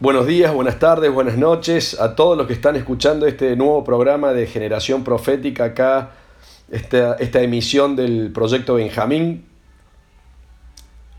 [0.00, 4.32] Buenos días, buenas tardes, buenas noches a todos los que están escuchando este nuevo programa
[4.32, 6.12] de Generación Profética acá,
[6.70, 9.46] esta, esta emisión del Proyecto Benjamín.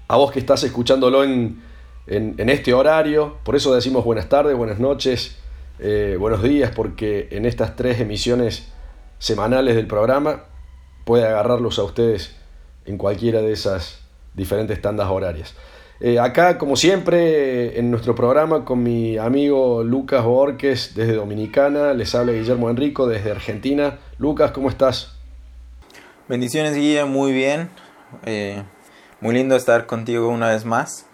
[0.08, 1.62] A vos que estás escuchándolo en,
[2.08, 5.38] en- este horario, por eso decimos buenas tardes, buenas noches,
[5.80, 8.68] eh, buenos días, porque en estas tres emisiones
[9.20, 10.46] semanales del programa
[11.06, 12.36] puede agarrarlos a ustedes
[12.86, 14.00] en cualquiera de esas
[14.34, 15.54] diferentes tandas horarias.
[16.04, 22.16] Eh, acá, como siempre, en nuestro programa con mi amigo Lucas Borges desde Dominicana, les
[22.16, 24.00] habla Guillermo Enrico desde Argentina.
[24.18, 25.14] Lucas, ¿cómo estás?
[26.28, 27.70] Bendiciones, Guille, muy bien.
[28.26, 28.64] Eh,
[29.20, 31.06] muy lindo estar contigo una vez más.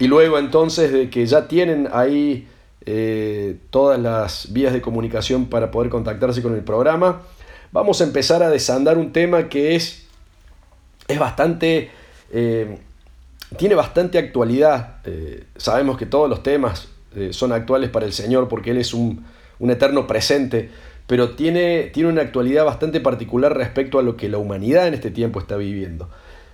[0.03, 2.49] Y luego entonces de que ya tienen ahí
[2.87, 7.23] eh, todas las vías de comunicación para poder contactarse con el programa,
[7.71, 10.09] vamos a empezar a desandar un tema que es,
[11.07, 11.93] es bastante,
[12.33, 12.79] eh,
[13.57, 14.97] tiene bastante actualidad.
[15.05, 16.89] Eh, sabemos que todos los temas
[17.31, 19.25] son actuales para el Señor porque Él es un,
[19.61, 20.69] un eterno presente,
[21.07, 25.13] pero tiene, tiene una actualidad bastante particular respecto a lo que la humanidad en este
[25.13, 26.09] tiempo está viviendo.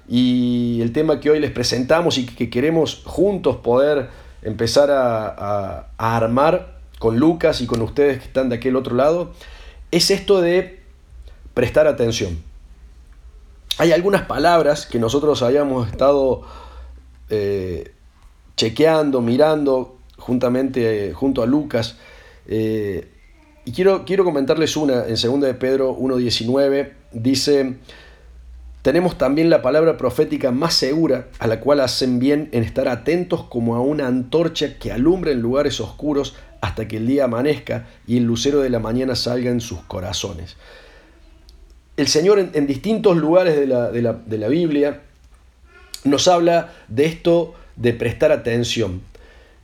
[0.09, 4.09] Y el tema que hoy les presentamos y que queremos juntos poder
[4.43, 9.33] empezar a, a- armar con Lucas y con ustedes que están de aquel otro lado,
[9.91, 10.81] es esto de
[11.55, 12.39] prestar atención.
[13.79, 16.43] Hay algunas palabras que nosotros habíamos estado
[17.31, 17.93] eh,
[18.57, 21.97] chequeando, mirando juntamente eh, junto a Lucas.
[22.47, 23.13] eh,
[23.65, 27.77] y quiero, quiero comentarles una, en 2 de Pedro 1.19, dice,
[28.89, 33.43] tenemos también la palabra profética más segura, a la cual hacen bien en estar atentos
[33.45, 38.17] como a una antorcha que alumbra en lugares oscuros hasta que el día amanezca y
[38.17, 40.57] el lucero de la mañana salga en sus corazones.
[41.99, 45.03] El Señor en, distintos lugares de la, de la- de la Biblia
[46.05, 49.03] nos habla de esto de prestar atención.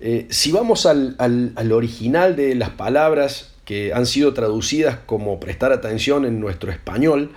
[0.00, 5.40] Eh, si vamos al, al- al original de las palabras que han sido traducidas como
[5.40, 7.30] prestar atención en nuestro español,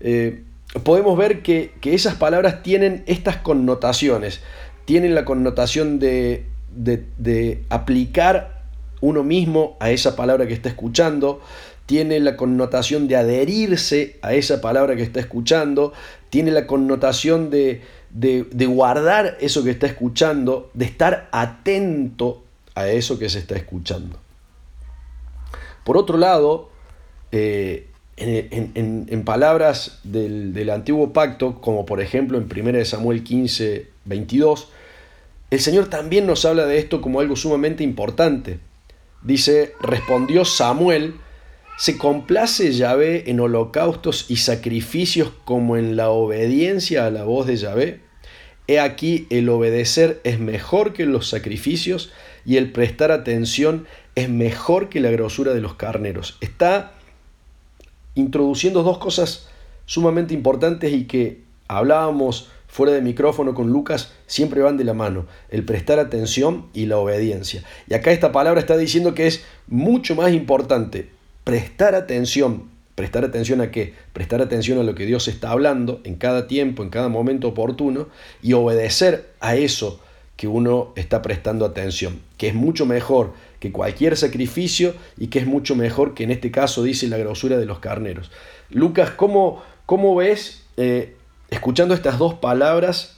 [0.00, 0.44] eh,
[0.82, 4.40] podemos ver que, que esas palabras tienen estas connotaciones.
[4.84, 8.62] Tienen la connotación de, de- aplicar
[9.00, 11.40] uno mismo a esa palabra que está escuchando,
[11.86, 15.92] tiene la connotación de adherirse a esa palabra que está escuchando,
[16.30, 22.44] tiene la connotación de, de- de guardar eso que está escuchando, de estar atento
[22.74, 24.18] a eso que se está escuchando.
[25.84, 26.70] Por otro lado,
[27.32, 33.22] eh, en, en- en- palabras del, del antiguo pacto, como por ejemplo en 1 Samuel
[33.22, 34.68] 15, 22,
[35.50, 38.58] el Señor también nos habla de esto como algo sumamente importante.
[39.22, 41.14] Dice, respondió Samuel,
[41.78, 47.56] ¿se complace Yahvé en holocaustos y sacrificios como en la obediencia a la voz de
[47.56, 48.00] Yahvé?
[48.68, 52.12] He aquí el obedecer es mejor que los sacrificios
[52.44, 53.86] y el prestar atención
[54.16, 56.38] es mejor que la grosura de los carneros.
[56.40, 56.92] Está
[58.16, 59.46] introduciendo dos cosas
[59.84, 65.26] sumamente importantes y que hablábamos fuera de micrófono con Lucas siempre van de la mano,
[65.48, 67.62] el prestar atención y la obediencia.
[67.88, 71.08] Y acá esta palabra está diciendo que es mucho más importante
[71.44, 72.74] prestar atención.
[72.96, 73.92] ¿Prestar atención a qué?
[74.14, 78.08] Prestar atención a lo que Dios está hablando en cada tiempo, en cada momento oportuno
[78.42, 80.00] y obedecer a eso
[80.36, 85.46] que uno está prestando atención, que es mucho mejor que cualquier sacrificio y que es
[85.46, 88.30] mucho mejor que en este caso dice la grosura de los carneros.
[88.70, 91.16] Lucas, ¿cómo, cómo ves eh,
[91.50, 93.16] escuchando estas dos palabras,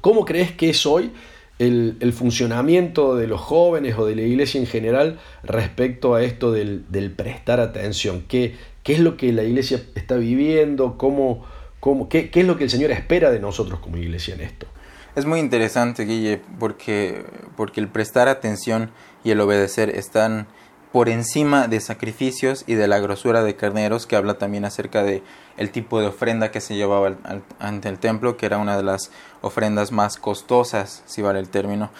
[0.00, 1.12] ¿cómo crees que es hoy
[1.58, 6.84] el, funcionamiento de los jóvenes o de la iglesia en general respecto a esto del,
[7.16, 8.24] prestar atención?
[8.26, 10.96] ¿Qué, ¿Qué, es lo que la iglesia está viviendo?
[10.96, 11.44] ¿Cómo,
[11.78, 14.66] cómo, qué, ¿Qué es lo que el Señor espera de nosotros como iglesia en esto?
[15.14, 18.90] Es muy interesante, Guille, porque, porque el prestar atención
[19.22, 20.46] y el obedecer están
[20.90, 25.22] por encima de sacrificios y de la grosura de carneros, que habla también acerca de
[25.58, 27.16] el tipo de ofrenda que se llevaba
[27.58, 29.10] ante el templo, que era una de las
[29.42, 31.90] ofrendas más costosas, si vale el término.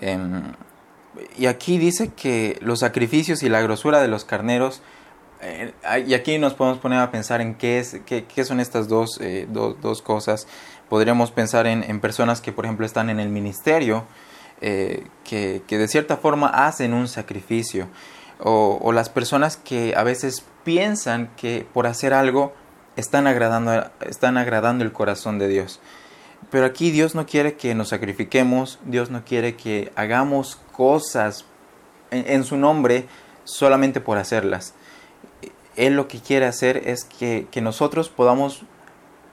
[0.00, 0.52] Em,
[1.38, 4.82] y aquí dice que los sacrificios y la grosura de los carneros,
[5.40, 5.72] eh,
[6.06, 9.18] y aquí nos podemos poner a pensar en qué, es, qué, qué son estas dos,
[9.22, 10.46] eh, dos cosas.
[10.88, 14.04] Podríamos pensar en, en, personas que, por ejemplo, están en el ministerio,
[14.60, 17.88] eh, que, que de cierta forma hacen un sacrificio
[18.40, 22.52] o, las personas que a veces piensan que por hacer algo
[22.96, 25.80] están agradando, están agradando el corazón de Dios.
[26.50, 31.44] Pero aquí Dios no quiere que nos sacrifiquemos, Dios no quiere que hagamos cosas
[32.10, 33.06] en, su nombre
[33.44, 34.74] solamente por hacerlas.
[35.76, 38.62] Él lo que quiere hacer es que, que nosotros podamos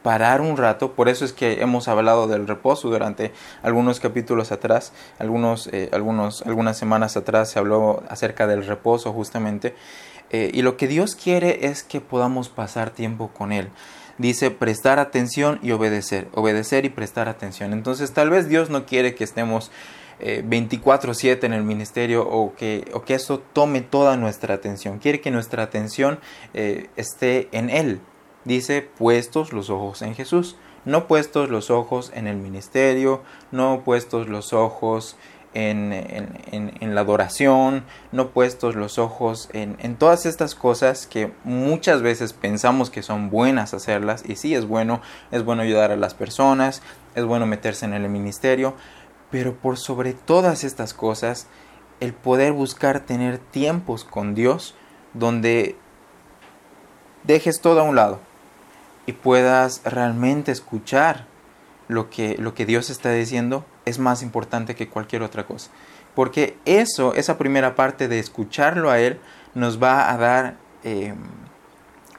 [0.06, 3.32] parar un rato, por eso es que hemos hablado del reposo durante
[3.64, 9.74] algunos capítulos atrás, algunos, eh, algunos, algunas semanas atrás se habló acerca del reposo justamente,
[10.30, 13.70] eh, y lo que Dios quiere es que podamos pasar tiempo con Él.
[14.20, 17.74] Dice prestar atención y obedecer, obedecer y prestar atención.
[17.74, 19.72] Entonces tal vez Dios no quiere que estemos
[20.20, 25.00] 24/7 eh, en el ministerio o que, o que eso tome toda nuestra atención.
[25.00, 26.20] Quiere que nuestra atención
[26.54, 28.02] esté en Él,
[28.46, 30.56] dice puestos los ojos en Jesús,
[30.86, 35.18] no puestos los ojos en el ministerio, no puestos los ojos
[35.56, 42.02] en, en, la adoración, no puestos los ojos en, en, todas estas cosas que muchas
[42.02, 45.02] veces pensamos que son buenas hacerlas y sí es bueno,
[45.32, 46.82] es bueno ayudar a las personas,
[47.16, 48.76] es bueno meterse en el ministerio,
[49.32, 51.48] pero por sobre todas estas cosas,
[52.02, 54.76] el poder buscar tener tiempos con Dios
[55.14, 55.78] donde
[57.24, 58.20] dejes todo a un lado,
[59.06, 61.26] y puedas realmente escuchar
[61.88, 65.70] lo que, lo que Dios está diciendo es más importante que cualquier otra cosa.
[66.16, 69.20] Porque eso, esa primera parte de escucharlo a Él,
[69.54, 71.18] nos va a dar, em,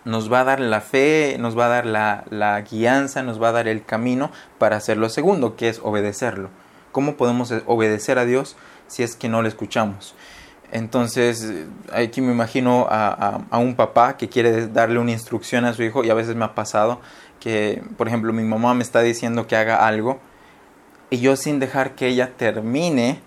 [0.05, 3.49] nos va a dar la fe, nos va a dar la, la guianza, nos va
[3.49, 6.51] a dar el camino para hacer lo segundo, que es obedecerlo.
[6.93, 10.15] ¿Cómo podemos obedecer a Dios si es que no le escuchamos?
[10.73, 16.05] Entonces, aquí me imagino a, un papá que quiere darle una instrucción a su hijo
[16.05, 17.01] y a veces me ha pasado
[17.41, 20.19] que, por ejemplo, mi mamá me está diciendo que haga algo
[21.11, 23.21] y yo sin dejar que ella termine,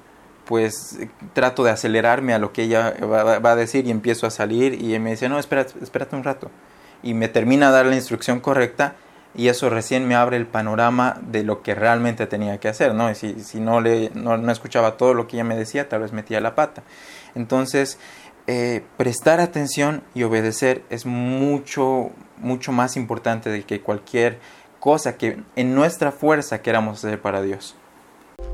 [0.45, 0.99] pues
[1.33, 4.97] trato de acelerarme a lo que ella va, a decir y empiezo a salir y
[4.99, 6.51] me dice, no, espérate, espérate un rato.
[7.03, 8.95] Y me termina de dar la instrucción correcta
[9.35, 13.09] y eso recién me abre el panorama de lo que realmente tenía que hacer, ¿no?
[13.09, 16.01] Y si, si no, le, no, no escuchaba todo lo que ella me decía, tal
[16.01, 16.83] vez metía la pata.
[17.35, 17.97] Entonces,
[18.47, 24.39] eh, prestar atención y obedecer es mucho, mucho más importante de que cualquier
[24.79, 27.75] cosa que en nuestra fuerza queramos hacer para Dios.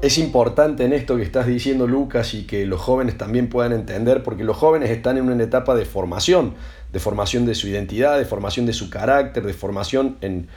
[0.02, 4.24] Es importante en esto que estás diciendo Lucas y que los jóvenes también puedan entender,
[4.24, 6.56] porque los jóvenes están en una etapa de formación,
[6.92, 10.48] de formación de su identidad, de formación de su carácter, de formación en,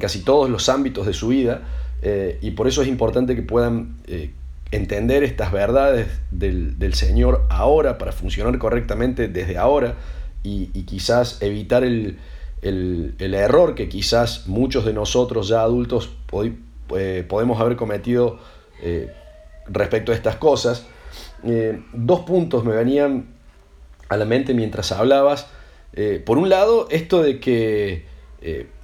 [0.00, 1.62] casi todos los ámbitos de su vida,
[2.02, 4.32] eh, y por eso es importante que puedan eh,
[4.70, 9.94] entender estas verdades del, Señor ahora para funcionar correctamente desde ahora
[10.42, 12.18] y, quizás evitar el,
[12.62, 16.10] error que quizás muchos de nosotros ya adultos
[16.96, 18.38] eh, podemos haber cometido
[18.82, 19.12] eh,
[19.68, 20.86] respecto a estas cosas.
[21.44, 23.26] Eh, dos puntos me venían
[24.08, 25.48] a la mente mientras hablabas.
[26.24, 28.06] por un lado, esto de que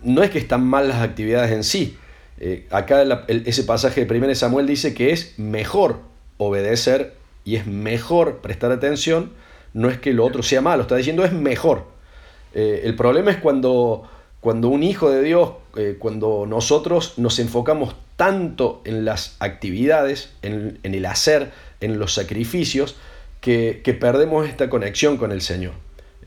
[0.03, 1.97] no es que están mal las actividades en sí,
[2.39, 6.01] Eh, acá ese pasaje de 1 Samuel dice que es mejor
[6.39, 9.33] obedecer y es mejor prestar atención,
[9.75, 11.87] no es que lo otro sea malo, está diciendo es mejor.
[12.55, 14.09] Eh, el problema es cuando,
[14.41, 20.79] cuando un hijo de Dios, eh, cuando nosotros nos enfocamos tanto en las actividades, en,
[20.83, 22.97] el hacer, en los sacrificios,
[23.41, 25.73] que, perdemos esta conexión con el Señor.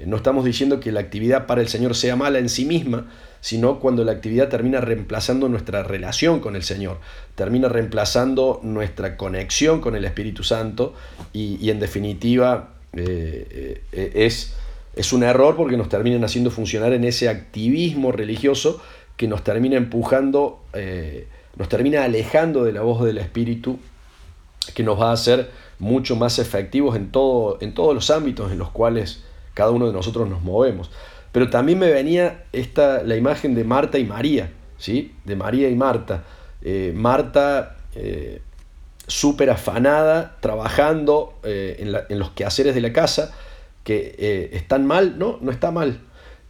[0.06, 3.10] No estamos diciendo que la actividad para el Señor sea mala en sí misma,
[3.46, 6.98] sino cuando la actividad termina reemplazando nuestra relación con el Señor,
[7.36, 10.96] termina reemplazando nuestra conexión con el Espíritu Santo
[11.32, 12.70] y, en definitiva
[13.92, 14.56] es
[14.96, 18.82] es un error porque nos terminan haciendo funcionar en ese activismo religioso
[19.18, 23.78] que nos termina empujando, eh, nos termina alejando de la voz del Espíritu,
[24.74, 28.58] que nos va a hacer mucho más efectivos en, todo, en todos los ámbitos en
[28.58, 29.24] los cuales
[29.54, 30.90] cada uno de nosotros nos movemos.
[31.36, 35.13] Pero también me venía esta, la imagen de Marta y María, ¿sí?
[35.25, 36.24] de María y Marta.
[36.62, 38.42] Eh, Marta eh,
[39.06, 43.34] súper afanada, trabajando en, en los quehaceres de la casa,
[43.86, 46.00] que eh, están mal, no, no está mal.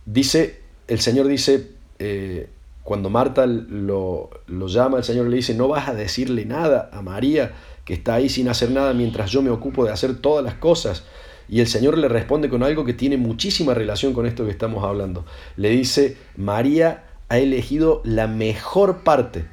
[0.06, 1.68] Dice, el Señor dice,
[2.00, 2.48] eh,
[2.84, 7.01] cuando Marta lo, lo, llama, el Señor le dice, no vas a decirle nada a
[7.01, 7.51] María
[7.84, 11.04] que está ahí sin hacer nada mientras yo me ocupo de hacer todas las cosas.
[11.48, 14.84] Y el Señor le responde con algo que tiene muchísima relación con esto que estamos
[14.84, 15.25] hablando.
[15.58, 19.46] Le dice, María ha elegido la mejor parte.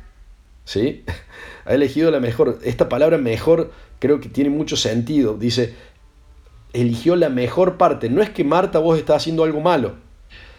[0.64, 1.04] ¿Sí?
[1.64, 2.58] Ha elegido la mejor.
[2.64, 3.70] Esta palabra mejor
[4.00, 5.36] creo que tiene mucho sentido.
[5.36, 5.74] Dice,
[6.72, 8.08] eligió la mejor parte.
[8.10, 9.94] No es que Marta vos estás haciendo algo malo,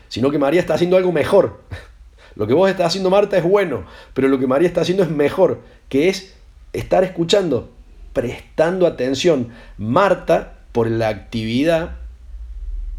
[0.08, 1.60] sino que María está haciendo algo mejor.
[2.36, 5.10] Lo que vos estás haciendo Marta es bueno, pero lo que María está haciendo es
[5.12, 6.34] mejor, que es
[6.72, 7.70] estar escuchando,
[8.12, 9.50] prestando atención.
[9.78, 11.96] Marta, por la actividad,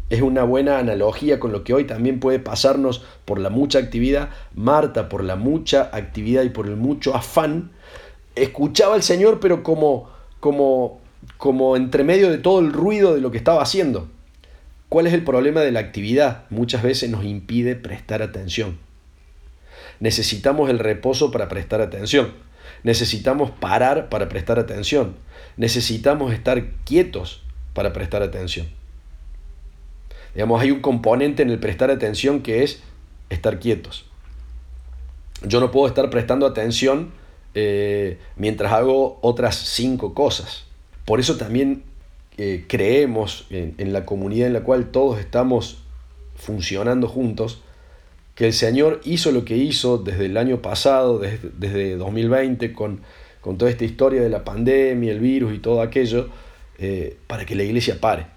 [0.09, 4.29] es una buena analogía con lo que hoy también puede pasarnos por la mucha actividad.
[4.55, 7.71] Marta, por la mucha actividad y por el mucho afán,
[8.35, 11.05] escuchaba al Señor, pero como, como
[11.37, 14.09] como entre medio de todo el ruido de lo que estaba haciendo.
[14.89, 16.43] ¿Cuál es el problema de la actividad?
[16.49, 18.77] Muchas veces nos impide prestar atención.
[19.99, 22.33] Necesitamos el reposo para prestar atención.
[22.83, 25.15] Necesitamos parar para prestar atención.
[25.57, 27.41] Necesitamos estar quietos
[27.75, 28.67] para prestar atención.
[30.33, 32.81] Digamos, hay un componente en el prestar atención que es
[33.29, 34.05] estar quietos.
[35.43, 37.11] Yo no puedo estar prestando atención
[37.53, 40.65] eh, mientras hago otras cinco cosas.
[41.05, 41.83] Por eso también
[42.37, 45.83] eh, creemos en, la comunidad en la cual todos estamos
[46.35, 47.61] funcionando juntos,
[48.35, 53.01] que el Señor hizo lo que hizo desde el año pasado, desde, 2020, con,
[53.39, 56.29] con, toda esta historia de la pandemia, el virus y todo aquello,
[56.77, 58.27] eh, para que la iglesia pare,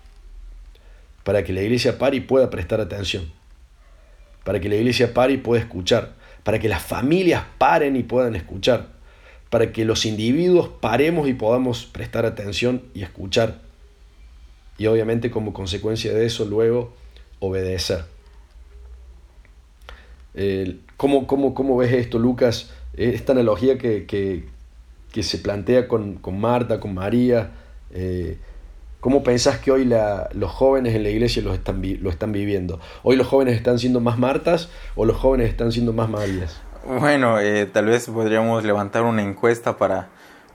[1.25, 3.31] para que la iglesia pare y pueda prestar atención,
[4.45, 8.37] para que la iglesia pare y pueda escuchar, para que las familias paren y puedan
[8.37, 8.99] escuchar
[9.51, 13.61] para que los individuos paremos y podamos prestar atención y escuchar.
[14.77, 16.93] Y obviamente como consecuencia de eso luego
[17.41, 18.05] obedecer.
[20.97, 22.71] ¿cómo, cómo, ves esto, Lucas?
[22.95, 24.45] Esta analogía que,
[25.21, 27.53] se plantea con, Marta, con María.
[27.93, 28.39] Eh,
[29.01, 29.89] ¿Cómo pensás que hoy
[30.33, 32.81] los jóvenes en la iglesia lo están, lo están viviendo?
[33.05, 36.61] ¿Hoy los jóvenes están siendo más Martas o los jóvenes están siendo más Marías?
[36.85, 40.09] Bueno, eh, tal vez podríamos levantar una encuesta para,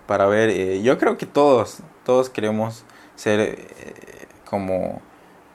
[0.08, 0.50] para ver.
[0.50, 2.84] Eh, yo creo que todos, todos queremos
[3.16, 3.58] ser
[4.44, 5.02] como,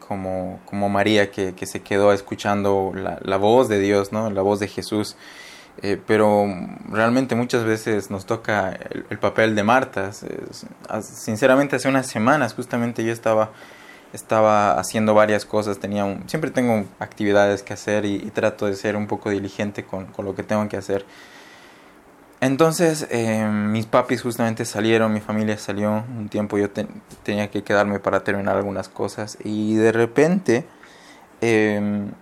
[0.07, 4.31] como, como María que, que se quedó escuchando la, la, voz de Dios, ¿no?
[4.31, 5.17] La voz de Jesús.
[6.07, 6.47] Pero
[6.91, 10.11] realmente muchas veces nos toca el, el papel de Marta.
[11.03, 13.53] sinceramente hace unas semanas justamente yo estaba
[14.13, 18.97] estaba haciendo varias cosas, tenía un, siempre tengo actividades que hacer y, trato de ser
[18.97, 21.05] un poco diligente con, con, lo que tengo que hacer.
[22.41, 26.71] Entonces eh, mis papis justamente salieron, mi familia salió, un tiempo yo
[27.23, 30.65] tenía que quedarme para terminar algunas cosas y de repente
[31.41, 32.13] em,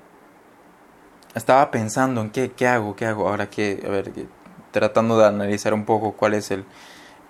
[1.37, 4.11] estaba pensando en qué, qué, hago, qué hago, ahora que, a ver,
[4.73, 6.65] tratando de analizar un poco cuál es el,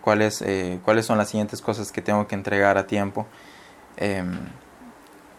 [0.01, 3.27] cuál es, eh, cuáles son las siguientes cosas que tengo que entregar a tiempo.
[3.97, 4.39] Em,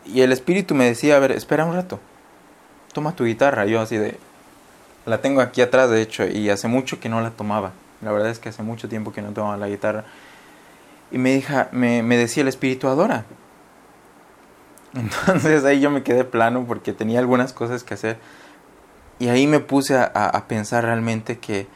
[0.05, 1.99] y el espíritu me decía, a ver, espera un rato,
[2.93, 3.65] toma tu guitarra.
[3.65, 4.17] Yo así de,
[5.05, 7.71] la tengo aquí atrás de hecho, y hace mucho que no la tomaba.
[8.01, 10.03] La verdad es que hace mucho tiempo que no tomaba la guitarra.
[11.09, 13.23] Y me, me, me decía el espíritu, adora.
[14.93, 18.17] Entonces ahí yo me quedé plano porque tenía algunas cosas que hacer.
[19.19, 21.67] Y ahí me puse a, pensar realmente que,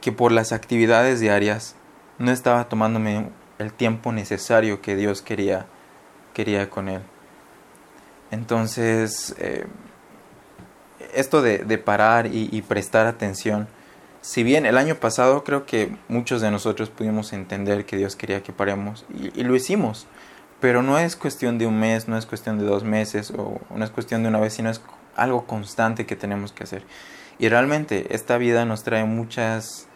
[0.00, 1.74] que por las actividades diarias
[2.18, 5.66] no estaba tomándome el tiempo necesario que Dios quería,
[6.34, 7.02] quería con él.
[8.30, 9.66] Entonces, eh,
[11.14, 13.68] esto de, parar y, prestar atención
[14.20, 18.42] si bien el año pasado creo que muchos de nosotros pudimos entender que Dios quería
[18.42, 20.06] que paremos y, lo hicimos,
[20.60, 23.84] pero no es cuestión de un mes, no es cuestión de dos meses o no
[23.84, 24.80] es cuestión de una vez, sino es
[25.18, 26.84] algo constante que tenemos que hacer.
[27.38, 29.86] Y realmente esta vida nos trae muchas,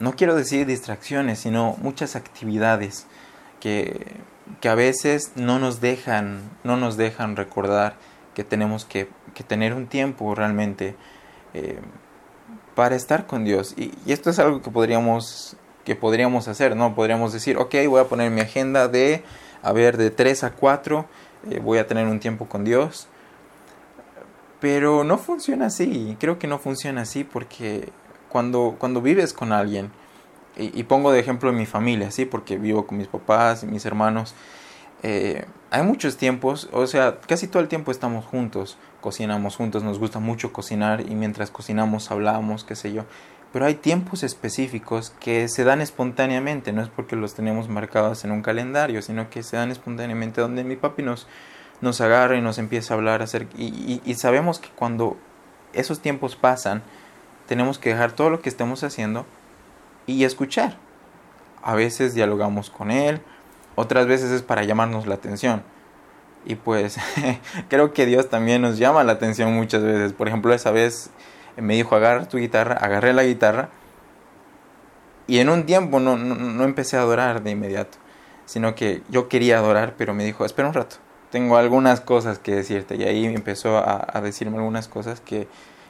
[0.00, 3.06] no quiero decir distracciones, sino muchas actividades
[3.60, 4.16] que,
[4.60, 7.94] que a veces no nos dejan, no nos dejan recordar
[8.34, 10.96] que tenemos que, que tener un tiempo realmente
[11.54, 11.80] eh,
[12.74, 13.74] para estar con Dios.
[13.76, 16.94] Y, esto es algo que podríamos, que podríamos hacer, ¿no?
[16.94, 19.22] Podríamos decir, ok, voy a poner mi agenda de,
[19.62, 21.06] a ver, de 3 a 4,
[21.50, 23.08] eh, voy a tener un tiempo con Dios.
[24.60, 27.90] Pero no funciona así, creo que no funciona así porque
[28.28, 29.90] cuando, cuando vives con alguien,
[30.56, 32.26] y, pongo de ejemplo mi familia, ¿sí?
[32.26, 34.34] Porque vivo con mis papás y mis hermanos,
[35.02, 39.98] eh, hay muchos tiempos, o sea, casi todo el tiempo estamos juntos, cocinamos juntos, nos
[39.98, 43.04] gusta mucho cocinar y mientras cocinamos hablamos, qué sé yo.
[43.52, 48.30] Pero hay tiempos específicos que se dan espontáneamente, no es porque los tenemos marcados en
[48.30, 51.26] un calendario, sino que se dan espontáneamente donde mi papi nos,
[51.80, 55.16] nos agarra y nos empieza a hablar acerca, y, y sabemos que cuando
[55.72, 56.82] esos tiempos pasan,
[57.46, 59.26] tenemos que dejar todo lo que estemos haciendo
[60.06, 60.76] y escuchar.
[61.62, 63.20] A veces dialogamos con él,
[63.74, 65.62] otras veces es para llamarnos la atención.
[66.44, 66.96] Y pues
[67.68, 70.12] creo que Dios también nos llama la atención muchas veces.
[70.12, 71.10] Por ejemplo, esa vez
[71.56, 73.68] me dijo, agarra tu guitarra, agarré la guitarra.
[75.26, 77.98] Y en un tiempo no, no, empecé a adorar de inmediato,
[78.46, 80.96] sino que yo quería adorar, pero me dijo, espera un rato,
[81.30, 82.96] tengo algunas cosas que decirte.
[82.96, 85.48] Y ahí empezó a, a decirme algunas cosas que,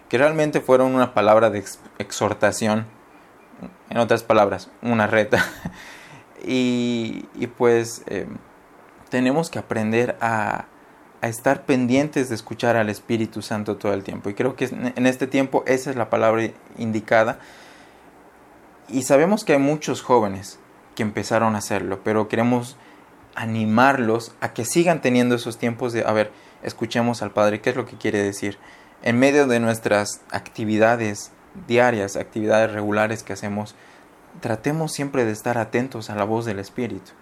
[0.09, 1.65] que realmente fueron una palabra de
[1.99, 2.87] exhortación.
[3.91, 5.45] En otras palabras, una reta.
[6.47, 8.03] y, y, pues...
[8.07, 8.27] Eh,
[9.11, 10.65] tenemos que aprender a,
[11.21, 14.31] estar pendientes de escuchar al Espíritu Santo todo el tiempo.
[14.31, 17.39] Y creo que en este tiempo esa es la palabra indicada.
[18.89, 20.59] Y sabemos que hay muchos jóvenes
[20.95, 22.79] que empezaron a hacerlo, pero queremos
[23.35, 27.77] animarlos a que sigan teniendo esos tiempos de, a ver, escuchemos al Padre, qué es
[27.77, 28.59] lo que quiere decir.
[29.03, 31.33] En medio de nuestras actividades
[31.67, 33.75] diarias, actividades regulares que hacemos,
[34.41, 37.13] tratemos siempre de estar atentos a la voz del Espíritu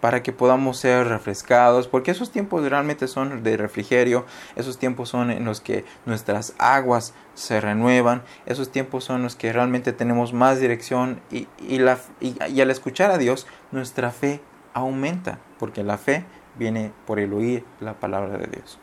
[0.00, 4.24] para que podamos ser refrescados, porque esos tiempos realmente son de refrigerio,
[4.56, 9.52] esos tiempos son en los que nuestras aguas se renuevan, esos tiempos son los que
[9.52, 11.46] realmente tenemos más dirección y,
[11.78, 14.40] la, y, al escuchar a Dios nuestra fe
[14.74, 16.24] aumenta, porque la fe
[16.58, 18.78] viene por el oír la palabra de Dios.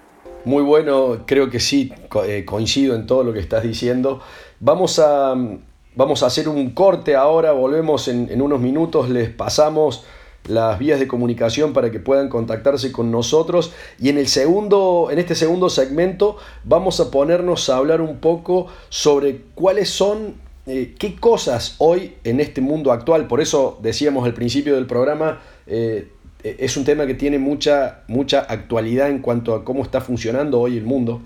[0.46, 1.92] Muy bueno, creo que sí,
[2.26, 4.22] eh, coincido en todo lo que estás diciendo.
[4.60, 5.36] Vamos a,
[5.96, 10.06] vamos a hacer un corte ahora, volvemos en, unos minutos, les pasamos
[10.48, 15.20] las vías de comunicación para que puedan contactarse con nosotros y en el segundo en
[15.20, 21.18] este segundo segmento vamos a ponernos a hablar un poco sobre cuáles son eh, qué
[21.18, 26.10] cosas hoy en este mundo actual por eso decíamos al principio del programa eh,
[26.44, 30.78] es un tema que tiene mucha mucha actualidad en cuanto a cómo está funcionando hoy
[30.78, 31.22] el mundo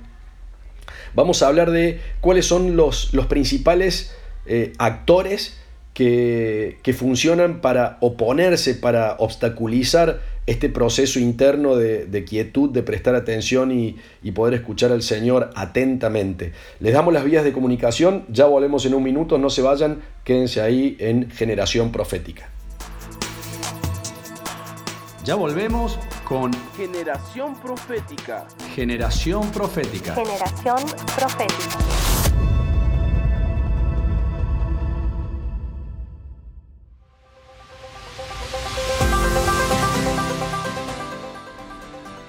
[1.14, 5.58] vamos a hablar de cuáles son los, los principales eh, actores
[5.94, 13.98] que, funcionan para oponerse, para obstaculizar este proceso interno de, quietud, de prestar atención y,
[14.24, 16.54] y, poder escuchar al Señor atentamente.
[16.80, 20.62] Les damos las vías de comunicación, ya volvemos en un minuto, no se vayan, quédense
[20.62, 22.50] ahí en Generación Profética.
[25.24, 28.48] Ya volvemos con Generación Profética.
[28.74, 30.16] Generación Profética.
[30.16, 30.80] Generación
[31.16, 31.78] Profética.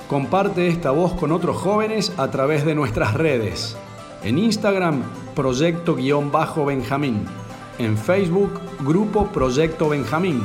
[0.07, 3.75] Comparte esta voz con otros jóvenes a través de nuestras redes.
[4.23, 5.03] En Instagram,
[5.35, 7.25] Proyecto-Benjamín.
[7.79, 10.43] En Facebook, Grupo Proyecto Benjamín.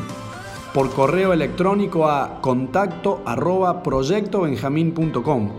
[0.78, 5.50] Por correo electrónico a contacto arroba proyectobenjamín.com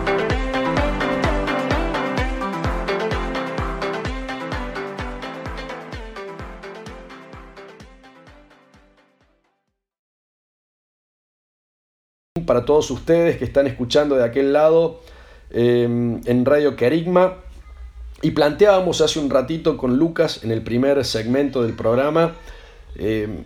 [12.51, 14.99] Para todos ustedes que están escuchando de aquel lado
[15.53, 17.37] em, en Radio Kerigma.
[18.23, 22.35] Y planteábamos hace un ratito con Lucas en el primer segmento del programa
[22.97, 23.45] em,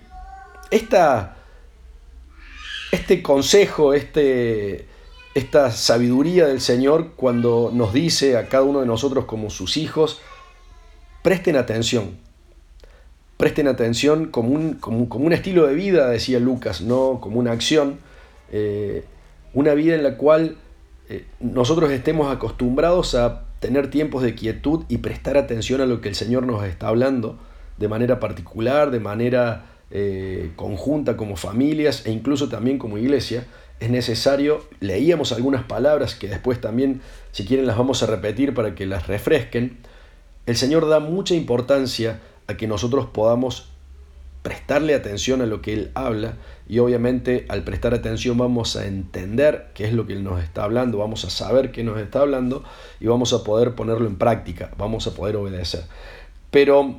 [2.93, 4.89] este consejo, este,
[5.35, 10.23] esta sabiduría del Señor cuando nos dice a cada uno de nosotros como sus hijos,
[11.23, 12.17] presten atención,
[13.37, 17.99] presten atención como un, como, un, estilo de vida, decía Lucas, no como una acción,
[18.57, 19.03] eh,
[19.53, 20.59] una vida en la cual
[21.09, 26.09] eh, nosotros estemos acostumbrados a tener tiempos de quietud y prestar atención a lo que
[26.09, 27.37] el Señor nos está hablando
[27.79, 33.45] de manera particular, de manera eh, conjunta como familias e incluso también como iglesia,
[33.81, 37.01] es necesario, leíamos algunas palabras que después también,
[37.33, 39.79] si quieren, las vamos a repetir para que las refresquen,
[40.47, 43.74] el Señor da mucha importancia a que nosotros podamos
[44.45, 46.35] prestarle atención a lo que Él habla
[46.69, 50.65] y obviamente al prestar atención vamos a entender qué es lo que Él nos está
[50.65, 52.63] hablando, vamos a saber qué nos está hablando
[53.01, 55.85] y vamos a poder ponerlo en práctica, vamos a poder obedecer.
[56.51, 56.97] Pero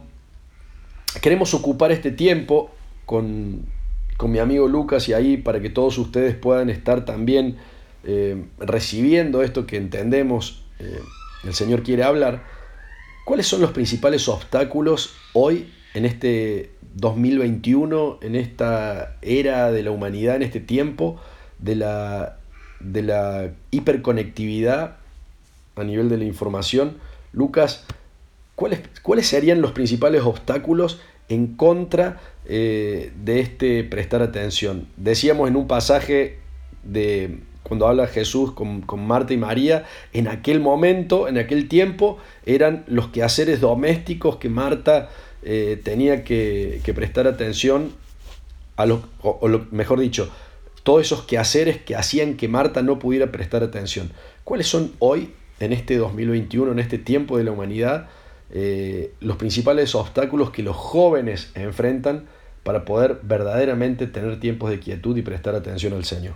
[1.22, 2.72] queremos ocupar este tiempo
[3.06, 3.68] con,
[4.24, 7.58] mi amigo Lucas y ahí para que todos ustedes puedan estar también
[8.06, 11.00] eh, recibiendo esto que entendemos eh,
[11.44, 12.44] el Señor quiere hablar.
[13.24, 20.36] ¿Cuáles son los principales obstáculos hoy en este 2021, en esta era de la humanidad,
[20.36, 21.20] en este tiempo
[21.60, 22.38] de la,
[22.80, 24.98] de la hiperconectividad
[25.76, 26.98] a nivel de la información?
[27.34, 27.86] Lucas,
[28.56, 34.88] ¿cuáles, ¿cuáles serían los principales obstáculos en contra eh, de este prestar atención?
[34.98, 36.40] Decíamos en un pasaje
[36.84, 42.84] de cuando habla Jesús con, Marta y María, en aquel momento, en aquel tiempo, eran
[42.86, 45.10] los quehaceres domésticos que Marta
[45.46, 47.94] eh, tenía que, prestar atención
[48.76, 48.86] a
[49.22, 50.30] o, mejor dicho,
[50.84, 54.12] todos esos quehaceres que hacían que Marta no pudiera prestar atención.
[54.44, 58.10] ¿Cuáles son hoy, en este 2021, en este tiempo de la humanidad,
[58.52, 62.26] eh, los principales obstáculos que los jóvenes enfrentan
[62.64, 66.36] para poder verdaderamente tener tiempos de quietud y prestar atención al Señor?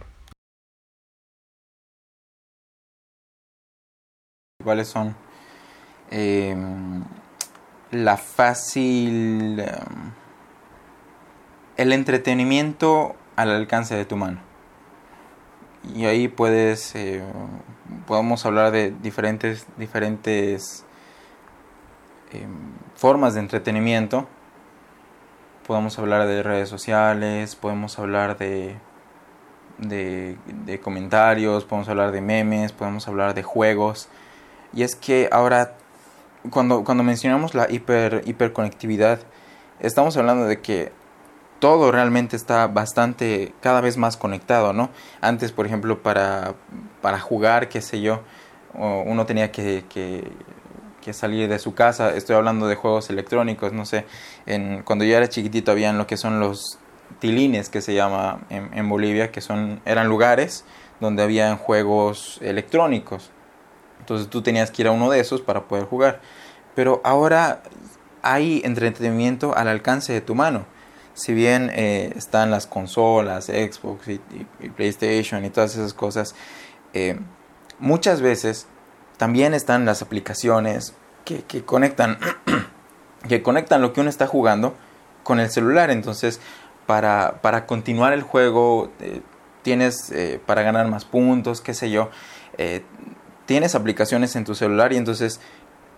[4.64, 5.16] cuáles son
[6.12, 7.04] em,
[7.92, 10.12] la fácil em,
[11.78, 14.40] el entretenimiento al alcance de tu mano.
[15.96, 17.24] Y ahí puedes eh,
[18.06, 20.86] podemos hablar de diferentes diferentes
[22.32, 24.28] em, formas de entretenimiento.
[25.66, 28.76] Podemos hablar de redes sociales podemos hablar de
[29.78, 34.10] de, de comentarios podemos hablar de memes podemos hablar de juegos.
[34.74, 35.76] Y es que ahora,
[36.50, 39.20] cuando, cuando mencionamos la hiper, hiperconectividad,
[39.80, 40.92] estamos hablando de que
[41.60, 44.90] todo realmente está bastante, cada vez más conectado, ¿no?
[45.22, 46.56] Antes, por ejemplo, para,
[47.02, 48.22] para jugar, qué sé yo,
[48.74, 50.24] uno tenía que, que,
[51.12, 52.16] salir de su casa.
[52.16, 54.06] Estoy hablando de juegos electrónicos, no sé.
[54.46, 56.78] En, cuando yo era chiquitito habían lo que son los
[57.18, 60.66] tilines, que se llama en, en Bolivia, que son, eran lugares
[61.00, 63.32] donde habían juegos electrónicos.
[64.10, 66.20] Entonces tú tenías que ir a uno de esos para poder jugar.
[66.74, 67.62] Pero ahora
[68.24, 70.66] hay entretenimiento al alcance de tu mano.
[71.14, 74.20] Si bien eh, están las consolas, Xbox y,
[74.70, 76.34] PlayStation y todas esas cosas,
[76.94, 77.20] eh,
[77.78, 78.66] muchas veces
[79.18, 82.18] también están las aplicaciones que, conectan,
[83.30, 84.74] que conectan lo que uno está jugando
[85.22, 85.92] con el celular.
[85.92, 86.42] Entonces,
[86.88, 89.22] para, para continuar el juego, eh,
[89.62, 90.12] tienes
[90.48, 92.10] para ganar más puntos, qué sé yo,
[93.50, 95.40] tienes aplicaciones en tu celular y entonces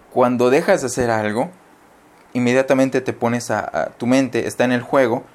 [0.09, 1.51] cuando dejas de hacer algo,
[2.31, 5.25] inmediatamente te pones a, tu mente, está en el juego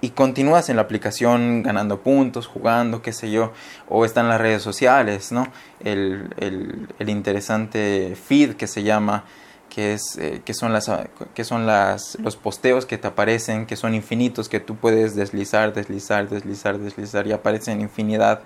[0.00, 3.52] y continúas en la aplicación ganando puntos, jugando, qué sé yo,
[3.88, 5.48] o está en las redes sociales, ¿no?
[5.82, 9.24] El, el, interesante feed que se llama,
[9.68, 10.88] que, es, eh, que son, las,
[11.34, 15.74] que son las, los posteos que te aparecen, que son infinitos, que tú puedes deslizar,
[15.74, 18.42] deslizar, deslizar, deslizar y aparecen infinidad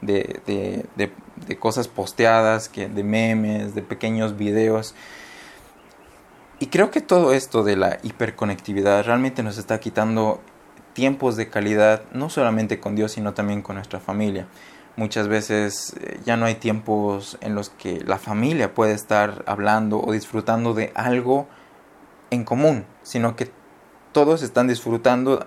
[0.00, 4.94] de, de, cosas posteadas, que, de memes, de pequeños videos.
[6.58, 10.40] Y creo que todo esto de la hiperconectividad realmente nos está quitando
[10.94, 14.46] tiempos de calidad, no solamente con Dios, sino también con nuestra familia.
[14.96, 20.00] Muchas veces eh, ya no hay tiempos en los que la familia puede estar hablando
[20.00, 21.46] o disfrutando de algo
[22.30, 23.50] en común, sino que
[24.12, 25.44] todos están disfrutando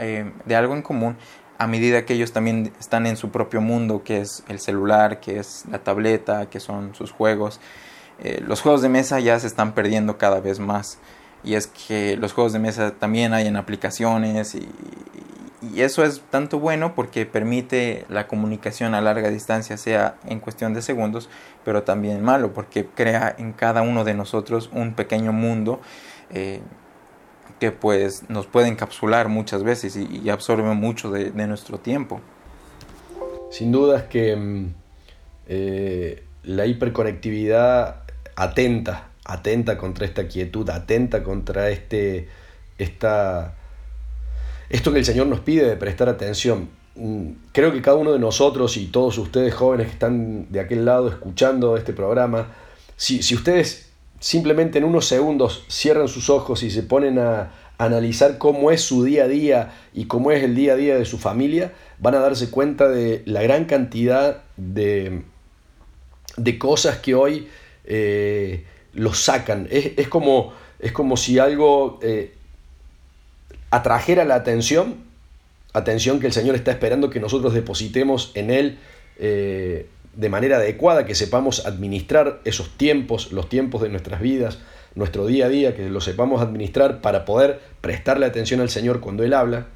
[0.00, 1.16] eh, de algo en común
[1.58, 5.38] a medida que ellos también están en su propio mundo, que es el celular, que
[5.38, 7.60] es la tableta, que son sus juegos.
[8.18, 10.98] Eh, los juegos de mesa ya se están perdiendo cada vez más.
[11.44, 14.68] Y es que los juegos de mesa también hay en aplicaciones y,
[15.74, 20.82] eso es tanto bueno porque permite la comunicación a larga distancia, sea en cuestión de
[20.82, 21.28] segundos,
[21.64, 25.80] pero también malo porque crea en cada uno de nosotros un pequeño mundo.
[26.30, 26.60] Eh,
[27.58, 32.20] que pues nos puede encapsular muchas veces y, absorbe mucho de, nuestro tiempo.
[33.50, 34.74] Sin duda es que mm,
[35.48, 38.02] eh, la hiperconectividad
[38.34, 42.28] atenta atenta contra esta quietud, atenta contra este,
[42.78, 43.54] esta,
[44.68, 46.68] esto que el Señor nos pide de prestar atención.
[46.94, 50.84] Mm, creo que cada uno de nosotros y todos ustedes jóvenes que están de aquel
[50.84, 52.48] lado escuchando este programa,
[52.96, 53.85] si, si ustedes
[54.20, 59.04] simplemente en unos segundos cierran sus ojos y se ponen a, analizar cómo es su
[59.04, 62.20] día a día y cómo es el día a día de su familia, van a
[62.20, 65.24] darse cuenta de la gran cantidad de,
[66.36, 67.48] de cosas que hoy
[67.84, 69.68] eh, los sacan.
[69.70, 72.32] Es, como, es como si algo eh,
[73.70, 75.04] atrajera la atención,
[75.74, 78.78] atención que el Señor está esperando que nosotros depositemos en Él
[79.18, 84.58] eh, de manera adecuada, que sepamos administrar esos tiempos, los tiempos de nuestras vidas,
[84.94, 89.22] nuestro día a día, que lo sepamos administrar para poder prestarle atención al Señor cuando
[89.24, 89.66] Él habla,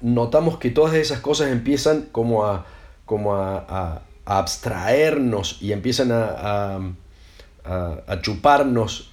[0.00, 2.64] notamos que todas esas cosas empiezan como a,
[3.04, 6.80] como a, abstraernos y empiezan a,
[8.22, 9.12] chuparnos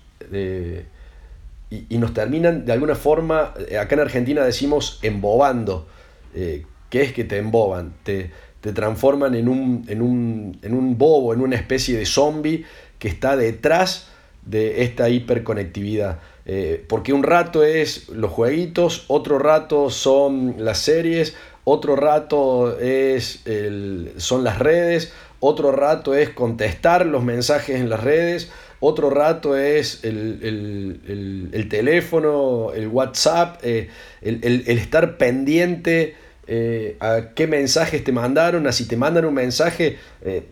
[1.69, 5.88] y, nos terminan de alguna forma, eh, acá en Argentina decimos embobando.
[6.36, 7.93] Eh, ¿Qué es que te emboban?
[8.03, 8.29] Te,
[8.63, 12.63] te transforman en un, en, un, en un bobo, en una especie de zombie
[12.97, 14.08] que está detrás
[14.45, 16.19] de esta hiperconectividad.
[16.45, 23.45] Eh, porque un rato es los jueguitos, otro rato son las series, otro rato es
[23.45, 28.49] el, son las redes, otro rato es contestar los mensajes en las redes,
[28.80, 33.89] otro rato es el, teléfono, el WhatsApp, eh,
[34.21, 36.15] el, estar pendiente
[36.47, 39.97] eh, a qué mensajes te mandaron, a si te mandan un mensaje,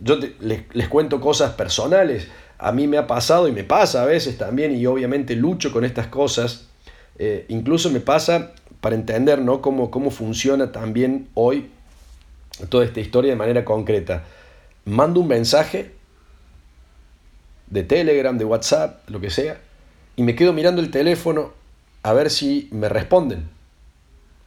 [0.02, 2.28] yo les, les, cuento cosas personales
[2.62, 5.84] a mí me ha pasado y me pasa a veces también, y obviamente lucho con
[5.84, 6.68] estas cosas,
[7.18, 9.62] eh, incluso me pasa para entender ¿no?
[9.62, 11.72] cómo, cómo funciona también hoy
[12.70, 14.26] toda esta historia de manera concreta.
[14.86, 15.92] Mando un mensaje
[17.68, 19.60] de Telegram, de WhatsApp, lo que sea,
[20.16, 21.54] y me quedo mirando el teléfono
[22.04, 23.50] a ver si me responden.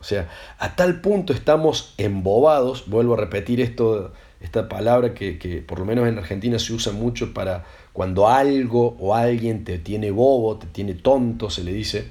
[0.05, 4.13] O sea, a tal punto estamos embobados, vuelvo a repetir esto,
[4.43, 7.65] esta palabra que, que por lo menos en Argentina se usa mucho para
[7.95, 12.05] cuando algo o alguien te tiene bobo, te tiene tonto, se le dice,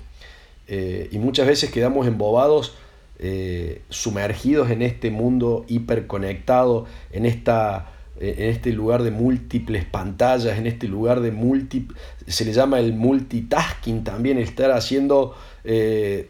[0.68, 2.74] eh, y muchas veces quedamos embobados,
[3.20, 10.66] eh, sumergidos en este mundo hiperconectado, en, esta, en este lugar de múltiples pantallas, en
[10.66, 16.30] este lugar de múltiples, se le llama el multitasking también, estar haciendo 10 eh,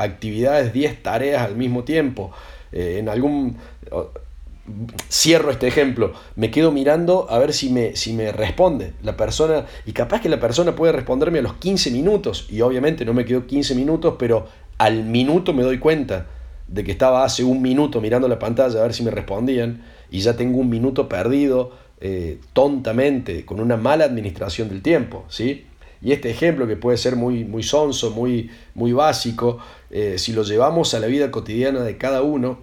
[0.00, 2.32] actividades, 10 tareas al mismo tiempo.
[2.72, 3.56] en algún
[5.08, 9.66] cierro este ejemplo, me quedo mirando a ver si me, si me responde la persona,
[9.86, 13.24] y capaz que la persona puede responderme a los 15 minutos, y obviamente no me
[13.24, 16.26] quedo 15 minutos, pero al minuto me doy cuenta
[16.68, 20.20] de que estaba hace un minuto mirando la pantalla a ver si me respondían, y
[20.20, 25.66] ya tengo un minuto perdido eh, tontamente, con una mala administración del tiempo, ¿sí?
[26.02, 29.58] Y este ejemplo que puede ser muy, muy sonso, muy, muy básico,
[29.90, 32.58] eh, si lo llevamos a la vida cotidiana de cada uno,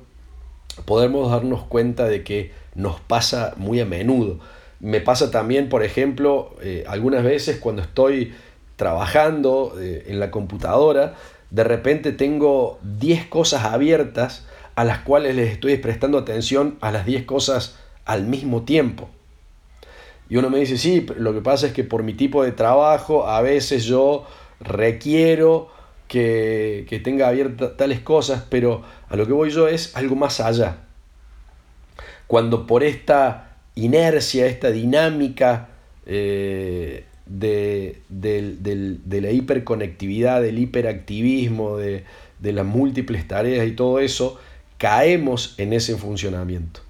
[0.86, 4.40] podemos darnos cuenta de que nos pasa muy a menudo.
[4.80, 8.34] Me pasa también, por ejemplo, eh, algunas veces cuando estoy
[8.76, 11.16] trabajando eh, en la computadora,
[11.50, 14.46] de repente tengo 10 cosas abiertas
[14.76, 19.10] a las cuales les estoy prestando atención a las 10 cosas al mismo tiempo.
[20.30, 23.28] Y uno me dice, sí, lo que pasa es que por mi tipo de trabajo
[23.28, 24.26] a veces yo
[24.60, 25.70] requiero
[26.08, 30.78] que, tenga abiertas tales cosas, pero a lo que voy yo es algo más allá.
[32.28, 35.70] Cuando por esta inercia, esta dinámica
[36.06, 38.02] eh, de,
[39.08, 42.04] la hiperconectividad, del hiperactivismo, de,
[42.40, 44.40] de las múltiples tareas y todo eso,
[44.78, 46.87] caemos en ese funcionamiento.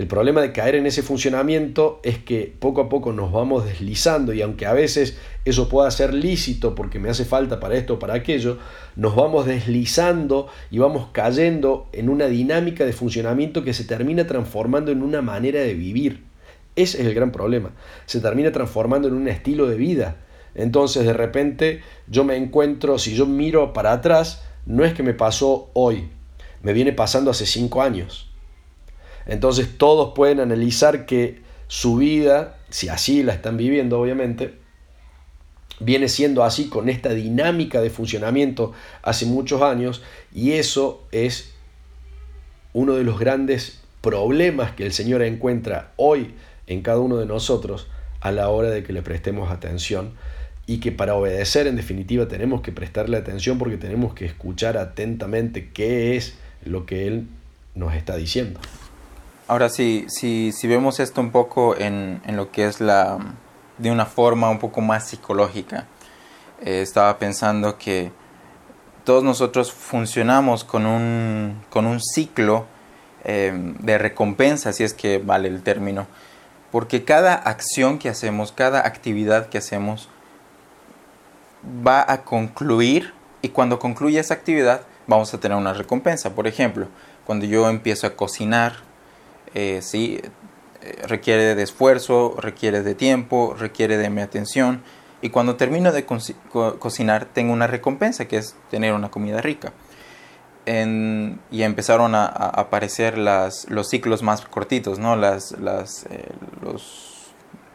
[0.00, 4.32] El problema de caer en ese funcionamiento es que poco a poco nos vamos deslizando
[4.32, 7.98] y aunque a veces eso pueda ser lícito porque me hace falta para esto o
[7.98, 8.56] para aquello,
[8.96, 14.90] nos vamos deslizando y vamos cayendo en una dinámica de funcionamiento que se termina transformando
[14.90, 16.24] en una manera de vivir.
[16.76, 17.72] Ese es el gran problema.
[18.06, 20.16] Se termina transformando en un estilo de vida.
[20.54, 25.12] Entonces de repente yo me encuentro, si yo miro para atrás, no es que me
[25.12, 26.08] pasó hoy,
[26.62, 28.29] me viene pasando hace cinco años
[29.30, 34.54] entonces todos pueden analizar que su vida, si así la están viviendo obviamente,
[35.78, 40.02] viene siendo así con esta dinámica de funcionamiento hace muchos años
[40.34, 41.54] y eso es
[42.72, 46.34] uno de los grandes problemas que el Señor encuentra hoy
[46.66, 47.86] en cada uno de nosotros
[48.20, 50.14] a la hora de que le prestemos atención
[50.66, 55.70] y que para obedecer en definitiva tenemos que prestarle atención porque tenemos que escuchar atentamente
[55.72, 57.28] qué es lo que Él
[57.76, 58.58] nos está diciendo.
[59.50, 63.18] Ahora sí, si, vemos esto un poco en, lo que es la,
[63.78, 65.88] de una forma un poco más psicológica.
[66.62, 68.12] Eh, estaba pensando que
[69.02, 72.66] todos nosotros funcionamos con un, con un ciclo
[73.24, 76.06] eh, de recompensa, si es que vale el término,
[76.70, 80.08] porque cada acción que hacemos, cada actividad que hacemos,
[81.84, 86.36] va a concluir y cuando concluye esa actividad vamos a tener una recompensa.
[86.36, 86.86] Por ejemplo,
[87.26, 88.88] cuando yo empiezo a cocinar,
[89.54, 90.20] eh, sí,
[90.82, 94.82] eh, requiere de esfuerzo, requiere de tiempo, requiere de mi atención.
[95.20, 99.72] Y cuando termino de cocinar, tengo una recompensa, que es tener una comida rica.
[100.66, 105.16] y empezaron a, aparecer los ciclos más cortitos, ¿no?
[105.16, 106.32] Las, eh,
[106.62, 107.32] los,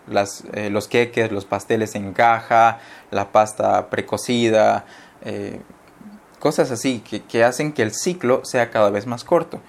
[0.08, 2.80] las, eh, los queques, los pasteles en caja,
[3.12, 4.86] la pasta precocida,
[6.40, 9.62] cosas así que hacen que el ciclo sea cada vez más corto.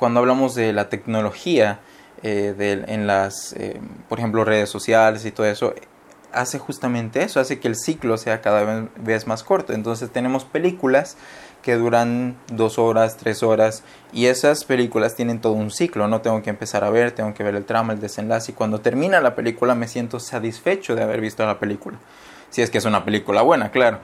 [0.00, 1.80] Cuando hablamos de la tecnología,
[2.22, 5.74] eh, en las, eh, por ejemplo, redes sociales y todo eso,
[6.32, 9.74] hace justamente eso, hace que el ciclo sea cada vez más corto.
[9.74, 11.18] Entonces tenemos películas
[11.60, 16.40] que duran dos horas, tres horas, y esas películas tienen todo un ciclo, no tengo
[16.40, 19.34] que empezar a ver, tengo que ver el trama, el desenlace, y cuando termina la
[19.34, 21.98] película me siento satisfecho de haber visto la película.
[22.48, 23.98] Si es que es una película buena, claro.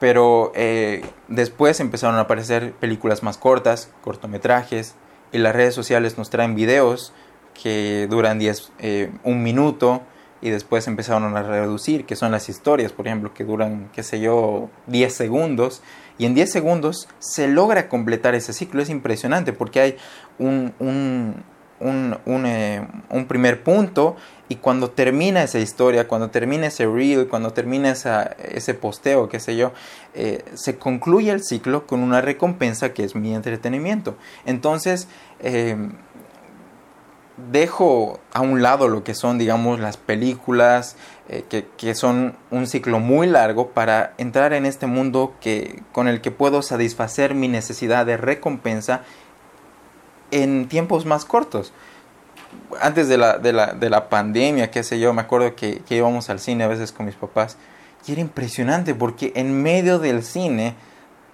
[0.00, 4.96] Pero eh, después empezaron a aparecer películas más cortas, cortometrajes,
[5.32, 7.12] y las redes sociales nos traen videos
[7.60, 10.02] que duran 10, eh, un minuto
[10.42, 14.20] y después empezaron a reducir, que son las historias, por ejemplo, que duran, qué sé
[14.20, 15.82] yo, 10 segundos.
[16.18, 18.82] Y en 10 segundos se logra completar ese ciclo.
[18.82, 19.96] Es impresionante porque hay
[20.40, 21.44] un, un,
[21.82, 24.16] un, eh, un primer punto
[24.48, 29.56] y cuando termina esa historia, cuando termina ese reel, cuando termina ese posteo, qué sé
[29.56, 29.72] yo,
[30.14, 34.16] eh, se concluye el ciclo con una recompensa que es mi entretenimiento.
[34.44, 35.08] Entonces,
[37.50, 40.96] dejo a un lado lo que son, digamos, las películas,
[41.28, 41.44] eh,
[41.76, 46.30] que, son un ciclo muy largo para entrar en este mundo que, con el que
[46.30, 49.02] puedo satisfacer mi necesidad de recompensa
[50.32, 51.72] en tiempos más cortos.
[52.80, 55.96] Antes de la, de la, de la pandemia, qué sé yo, me acuerdo que, que
[55.96, 57.56] íbamos al cine a veces con mis papás
[58.06, 60.74] y era impresionante porque en medio del cine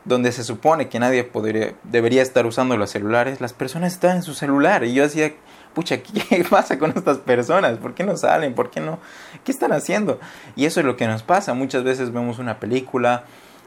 [0.05, 4.23] donde se supone que nadie podría, debería estar usando los celulares, las personas estaban en
[4.23, 4.85] su celular.
[4.85, 5.33] Y yo decía,
[5.75, 7.79] pucha, ¿qué pasa con estas personas?
[7.79, 8.55] ¿Por qué no salen?
[8.55, 8.99] ¿Por qué no?
[9.45, 10.19] ¿Qué están haciendo?
[10.57, 11.55] Y eso es lo que nos pasa.
[11.55, 13.25] Muchas veces vemos una película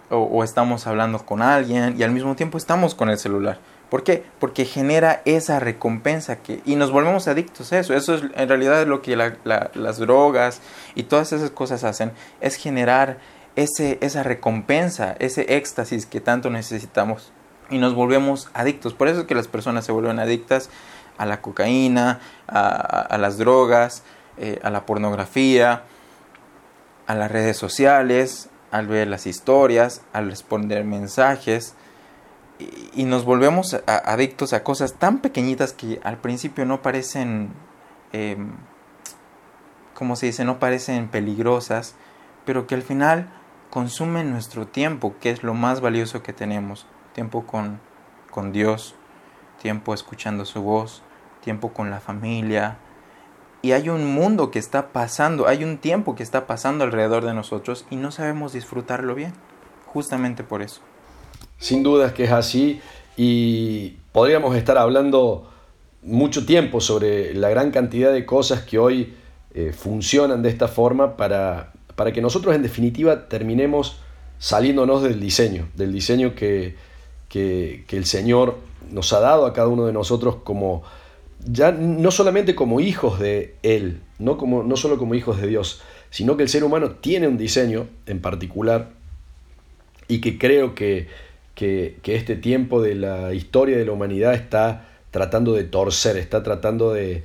[0.09, 3.59] o, estamos hablando con alguien y al mismo tiempo estamos con el celular.
[3.91, 4.23] ¿Por qué?
[4.39, 7.93] Porque genera esa recompensa que, y nos volvemos adictos a eso.
[7.93, 10.61] Eso es en realidad lo que las drogas
[10.95, 13.17] y todas esas cosas hacen, es generar
[13.57, 17.33] ese, esa recompensa, ese éxtasis que tanto necesitamos
[17.69, 18.93] y nos volvemos adictos.
[18.93, 20.69] Por eso es que las personas se vuelven adictas
[21.17, 24.03] a la cocaína, a, las drogas,
[24.37, 25.83] eh, a la pornografía,
[27.07, 31.75] a las redes sociales, al ver las historias, al responder mensajes
[32.93, 37.53] y, nos volvemos adictos a cosas tan pequeñitas que al principio no parecen,
[38.13, 38.37] eh,
[39.93, 41.95] como se dice, no parecen peligrosas,
[42.45, 43.29] pero que al final
[43.69, 46.85] consumen nuestro tiempo, que es lo más valioso que tenemos.
[47.13, 47.79] Tiempo con,
[48.29, 48.95] con Dios,
[49.61, 51.01] tiempo escuchando su voz,
[51.41, 52.77] tiempo con la familia.
[53.61, 57.33] Y hay un mundo que está pasando, hay un tiempo que está pasando alrededor de
[57.33, 59.33] nosotros y no sabemos disfrutarlo bien.
[59.85, 60.81] Justamente por eso.
[61.61, 62.81] Sin dudas que es así
[63.15, 65.49] y podríamos estar hablando
[66.03, 69.13] mucho tiempo sobre la gran cantidad de cosas que hoy
[69.53, 73.97] eh, funcionan de esta forma para para que nosotros en definitiva terminemos
[74.39, 76.75] saliéndonos del diseño, del diseño que,
[77.31, 78.57] el Señor
[78.89, 80.81] nos ha dado a cada uno de nosotros como,
[81.45, 85.81] ya no solamente como hijos de Él, no, como, no solo como hijos de Dios,
[86.09, 88.89] sino que el ser humano tiene un diseño en particular
[90.07, 91.07] y que creo que,
[91.61, 97.23] este tiempo de la historia de la humanidad está tratando de torcer, está tratando de,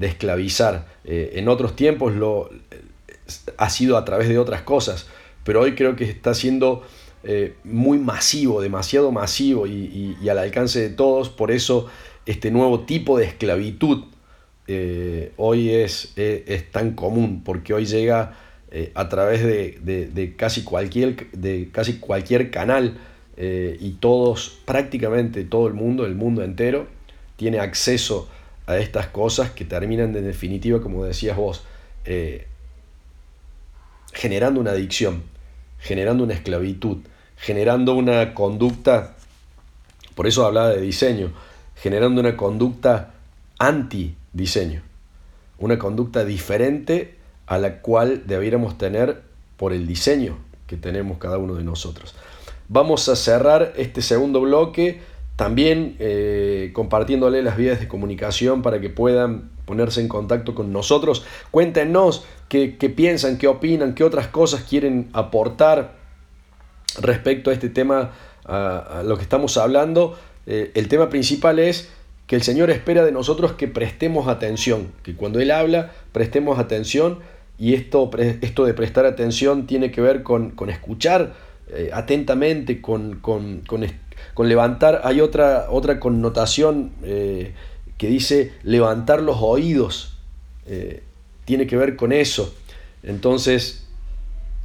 [0.00, 0.86] esclavizar.
[1.04, 2.50] Eh, en otros tiempos lo,
[3.58, 5.08] ha sido a través de otras cosas,
[5.44, 6.84] pero hoy creo que está siendo
[7.24, 11.88] eh, muy masivo, demasiado masivo y, al alcance de todos, por eso
[12.26, 14.04] este nuevo tipo de esclavitud
[14.68, 18.36] eh, hoy es, es, tan común, porque hoy llega
[18.94, 22.98] a través de, casi cualquier, de casi cualquier canal
[23.42, 26.86] y todos, prácticamente todo el mundo, el mundo entero,
[27.36, 28.28] tiene acceso
[28.66, 31.62] a estas cosas que terminan en definitiva, como decías vos,
[34.12, 35.22] generando una adicción,
[35.78, 36.98] generando una esclavitud,
[37.36, 39.16] generando una conducta,
[40.14, 41.32] por eso hablaba de diseño,
[41.76, 43.14] generando una conducta
[43.58, 44.82] anti-diseño,
[45.58, 47.14] una conducta diferente
[47.46, 49.22] a la cual debiéramos tener
[49.56, 50.36] por el diseño
[50.66, 52.14] que tenemos cada uno de nosotros.
[52.72, 55.00] Vamos a cerrar este segundo bloque
[55.34, 61.24] también eh, compartiéndole las vías de comunicación para que puedan ponerse en contacto con nosotros.
[61.50, 65.96] Cuéntenos qué, piensan, qué opinan, qué otras cosas quieren aportar
[67.00, 68.12] respecto a este tema,
[68.44, 70.16] a, lo que estamos hablando.
[70.46, 71.90] Eh, el tema principal es
[72.28, 77.18] que el Señor espera de nosotros que prestemos atención, que cuando Él habla prestemos atención
[77.58, 81.34] y esto, esto de prestar atención tiene que ver con, escuchar
[81.72, 83.62] eh, atentamente, con, con,
[84.48, 87.54] levantar, hay otra, otra connotación eh,
[87.96, 90.18] que dice levantar los oídos,
[90.66, 91.04] eh,
[91.44, 92.52] tiene que ver con eso.
[93.04, 93.86] Entonces,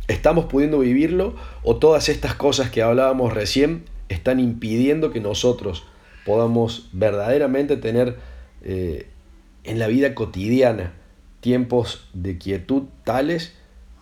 [0.08, 5.86] ¿estamos pudiendo vivirlo o todas estas cosas que hablábamos recién están impidiendo que nosotros
[6.26, 8.18] podamos verdaderamente tener
[8.64, 10.93] en la vida cotidiana
[11.39, 13.53] tiempos de quietud tales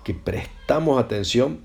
[0.06, 1.60] que prestamos atención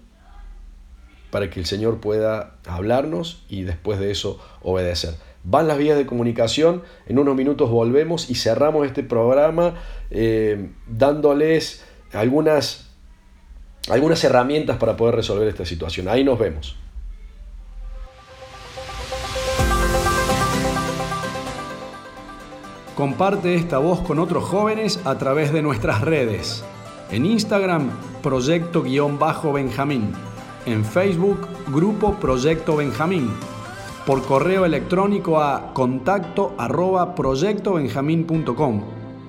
[1.30, 5.14] para que el Señor pueda hablarnos y después de eso obedecer.
[5.44, 9.74] Van las vías de comunicación, en unos minutos volvemos y cerramos este programa
[10.10, 12.90] eh, dándoles algunas,
[13.88, 16.08] algunas herramientas para poder resolver esta situación.
[16.08, 16.76] Ahí nos vemos.
[22.98, 26.64] Comparte esta voz con otros jóvenes a través de nuestras redes.
[27.12, 30.14] En Instagram, Proyecto-Benjamín.
[30.68, 33.30] En Facebook, Grupo Proyecto Benjamín.
[34.04, 38.82] Por correo electrónico a contacto arroba proyectobenjamín.com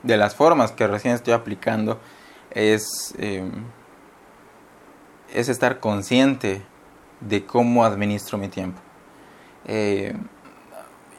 [0.02, 2.00] de las formas que recién estoy aplicando
[2.52, 3.50] es, em,
[5.34, 6.62] es estar consciente
[7.28, 8.80] de cómo administro mi tiempo.
[9.66, 10.14] Eh,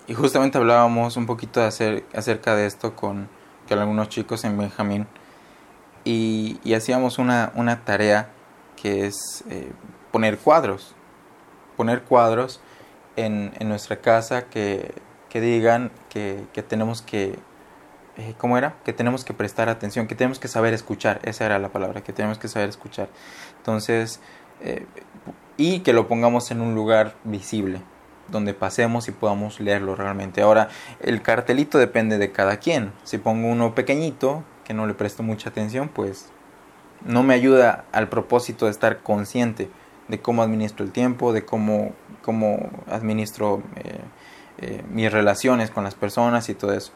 [0.08, 3.28] y justamente hablábamos un poquito acerca de esto con,
[3.70, 5.08] algunos chicos en Benjamín
[6.04, 8.30] y, hacíamos una, tarea
[8.76, 9.72] que es eh,
[10.12, 10.94] poner cuadros,
[11.76, 12.62] poner cuadros
[13.16, 14.94] en, nuestra casa que,
[15.34, 17.40] digan que, tenemos que,
[18.18, 18.76] eh, ¿cómo era?
[18.86, 22.14] Que tenemos que prestar atención, que tenemos que saber escuchar, esa era la palabra, que
[22.14, 23.10] tenemos que saber escuchar.
[23.58, 24.20] Entonces,
[25.58, 27.82] y que lo pongamos en un lugar visible
[28.28, 30.42] donde pasemos y podamos leerlo realmente.
[30.42, 30.70] Ahora,
[31.00, 32.92] el cartelito depende de cada quien.
[33.04, 36.30] Si pongo uno pequeñito, que no le presto mucha atención, pues
[37.06, 39.70] no me ayuda al propósito de estar consciente
[40.08, 44.00] de cómo administro el tiempo, de cómo, cómo administro eh,
[44.58, 46.92] eh, mis relaciones con las personas y todo eso.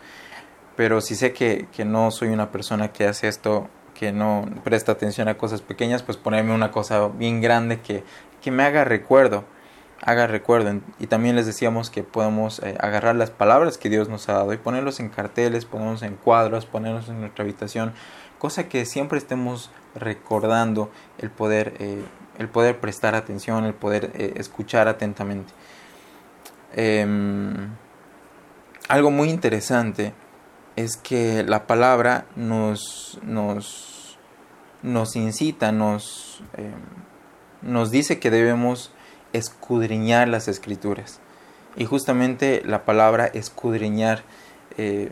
[0.76, 3.68] Pero si sé que, que no soy una persona que hace esto
[4.00, 8.04] que no presta atención a cosas pequeñas, pues ponerme una cosa bien grande que
[8.42, 9.46] que me haga recuerdo,
[10.02, 10.82] haga recuerdo.
[11.00, 14.54] Y también les decíamos que podemos eh, agarrar las palabras que Dios nos ha dado
[14.54, 17.94] y ponerlos en carteles, ponerlos en cuadros, ponerlos en nuestra habitación,
[18.38, 22.04] cosa que siempre estemos recordando el poder, eh,
[22.38, 25.54] el poder prestar atención, el poder eh, escuchar atentamente.
[26.74, 27.70] Em,
[28.88, 30.14] algo muy interesante
[30.76, 33.89] es que la palabra nos, nos
[34.82, 36.72] nos incita, nos, eh,
[37.62, 38.92] nos dice que debemos
[39.34, 41.20] escudriñar las escrituras.
[41.76, 44.24] Y justamente la palabra escudriñar
[44.78, 45.12] eh,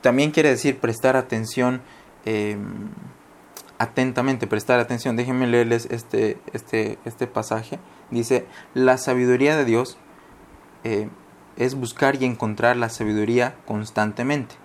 [0.00, 1.80] también quiere decir prestar atención
[2.24, 2.88] em,
[3.78, 5.16] atentamente, prestar atención.
[5.16, 7.78] Déjenme leerles este, este, este pasaje.
[8.10, 9.98] Dice, la sabiduría de Dios
[10.84, 11.08] eh,
[11.56, 14.56] es buscar y encontrar la sabiduría constantemente.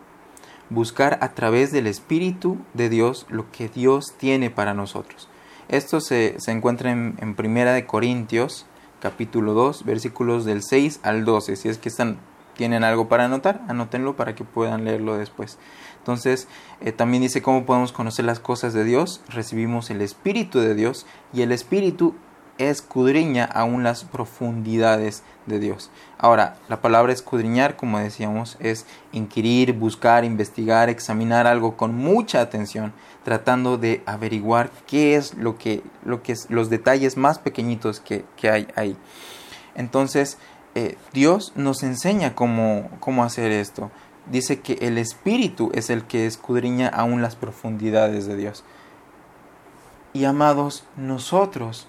[0.74, 5.30] Buscar a través del Espíritu de Dios lo que Dios tiene para nosotros.
[5.70, 8.66] Esto se, encuentra en, Primera de Corintios,
[9.00, 11.58] capítulo 2, versículos del 6 al 12.
[11.58, 12.18] Si es que están,
[12.56, 15.60] tienen algo para anotar, anótenlo para que puedan leerlo después.
[16.00, 16.48] Entonces,
[16.82, 19.22] eh, también dice cómo podemos conocer las cosas de Dios.
[19.30, 22.16] Recibimos el Espíritu de Dios y el Espíritu
[22.58, 25.90] escudriña aún las profundidades de Dios.
[26.18, 32.94] Ahora, la palabra escudriñar, como decíamos, es inquirir, buscar, investigar, examinar algo con mucha atención,
[33.24, 38.26] tratando de averiguar qué es lo que, lo que es, los detalles más pequeñitos que,
[38.50, 38.98] hay ahí.
[39.76, 40.38] Entonces,
[40.76, 43.92] eh, Dios nos enseña cómo, cómo hacer esto.
[44.32, 48.64] Dice que el Espíritu es el que escudriña aún las profundidades de Dios.
[50.14, 51.88] Y amados, nosotros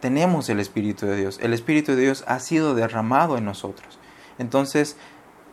[0.00, 1.38] tenemos el Espíritu de Dios.
[1.42, 3.98] El Espíritu de Dios ha sido derramado en nosotros.
[4.38, 4.96] Entonces,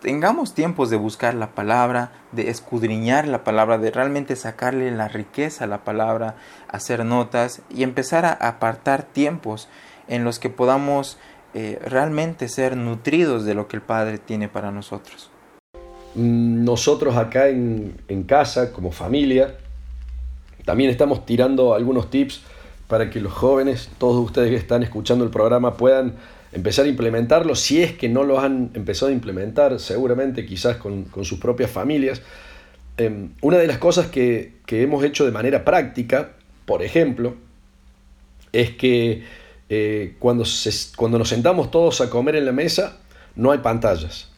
[0.02, 5.64] tengamos tiempos de buscar la palabra, de escudriñar la palabra, de realmente sacarle la riqueza
[5.64, 6.36] a la palabra,
[6.68, 9.68] hacer notas y empezar a apartar tiempos
[10.08, 11.18] en los que podamos
[11.54, 15.32] eh, realmente ser nutridos de lo que el Padre tiene para nosotros.
[16.14, 19.56] Nosotros acá en, en casa, como familia,
[20.66, 22.44] también estamos tirando algunos tips
[22.88, 26.16] para que los jóvenes, todos ustedes que están escuchando el programa, puedan
[26.52, 31.08] empezar a implementarlo, si es que no lo han empezado a implementar, seguramente quizás con,
[31.24, 32.22] sus propias familias.
[32.98, 36.32] Em, una de las cosas que, hemos hecho de manera práctica,
[36.66, 37.36] por ejemplo,
[38.54, 39.24] es que
[39.68, 40.46] eh, cuando,
[40.96, 43.00] cuando nos sentamos todos a comer en la mesa,
[43.36, 44.30] no hay pantallas.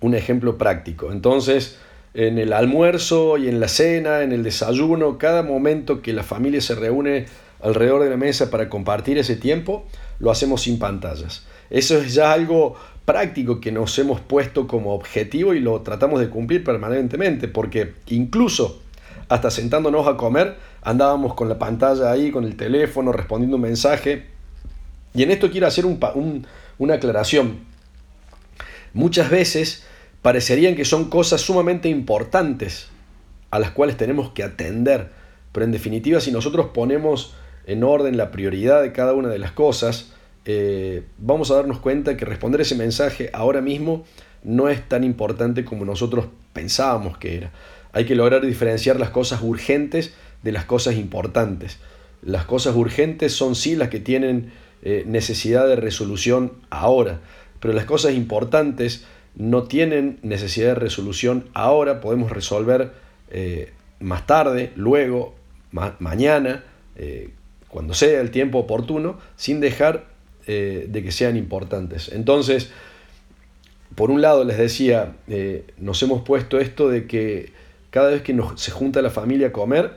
[0.00, 1.12] Un ejemplo práctico.
[1.12, 1.78] Entonces,
[2.14, 6.60] en el almuerzo y en la cena, en el desayuno, cada momento que la familia
[6.60, 7.26] se reúne
[7.62, 9.84] alrededor de la mesa para compartir ese tiempo,
[10.18, 11.44] lo hacemos sin pantallas.
[11.68, 16.28] Eso es ya algo práctico que nos hemos puesto como objetivo y lo tratamos de
[16.28, 18.82] cumplir permanentemente, porque incluso
[19.28, 24.26] hasta sentándonos a comer, andábamos con la pantalla ahí, con el teléfono, respondiendo un mensaje.
[25.14, 27.60] Y en esto quiero hacer una aclaración.
[28.92, 29.84] Muchas veces
[30.22, 32.88] parecerían que son cosas sumamente importantes
[33.50, 35.10] a las cuales tenemos que atender,
[35.52, 37.34] pero en definitiva si nosotros ponemos
[37.66, 40.12] en orden la prioridad de cada una de las cosas,
[40.44, 44.04] eh, vamos a darnos cuenta que responder ese mensaje ahora mismo
[44.42, 47.52] no es tan importante como nosotros pensábamos que era.
[47.92, 51.78] Hay que lograr diferenciar las cosas urgentes de las cosas importantes.
[52.22, 54.52] Las cosas urgentes son sí las que tienen
[54.82, 57.20] eh, necesidad de resolución ahora,
[57.60, 59.04] pero las cosas importantes
[59.36, 62.92] no tienen necesidad de resolución ahora, podemos resolver
[63.30, 65.34] eh, más tarde, luego,
[65.98, 66.64] mañana,
[66.96, 67.30] eh,
[67.68, 70.06] cuando sea el tiempo oportuno, sin dejar
[70.46, 72.10] eh, de que sean importantes.
[72.12, 72.70] Entonces,
[73.94, 75.16] por un lado les decía,
[75.78, 77.52] nos hemos puesto esto de que
[77.90, 79.96] cada vez que nos, se junta la familia a comer,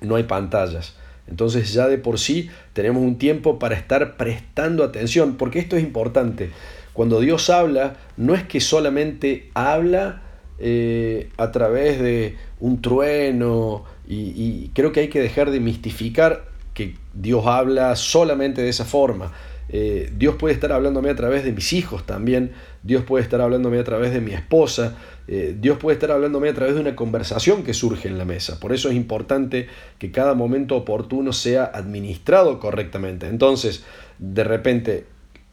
[0.00, 0.94] no hay pantallas.
[1.26, 5.82] Entonces ya de por sí tenemos un tiempo para estar prestando atención, porque esto es
[5.82, 6.50] importante.
[6.94, 10.22] Cuando Dios habla, no es que solamente habla
[10.58, 16.94] eh, a través de un trueno, y, creo que hay que dejar de mistificar que
[17.12, 19.32] Dios habla solamente de esa forma.
[19.68, 23.78] Eh, Dios puede estar hablándome a través de mis hijos también, Dios puede estar hablándome
[23.78, 27.64] a través de mi esposa, eh, Dios puede estar hablándome a través de una conversación
[27.64, 28.60] que surge en la mesa.
[28.60, 29.66] Por eso es importante
[29.98, 33.26] que cada momento oportuno sea administrado correctamente.
[33.26, 33.84] Entonces,
[34.18, 35.06] de repente,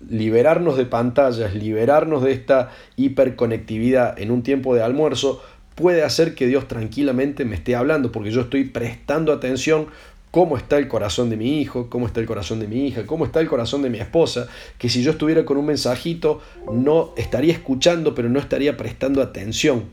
[0.10, 5.42] liberarnos de pantallas, liberarnos de esta hiperconectividad en un tiempo de almuerzo,
[5.76, 9.88] puede hacer que Dios tranquilamente me esté hablando, porque yo estoy prestando atención
[10.32, 13.26] cómo está el corazón de mi hijo, cómo está el corazón de mi hija, cómo
[13.26, 14.48] está el corazón de mi esposa,
[14.78, 16.42] que si yo estuviera con un mensajito
[16.72, 19.86] no estaría escuchando, pero no estaría prestando atención.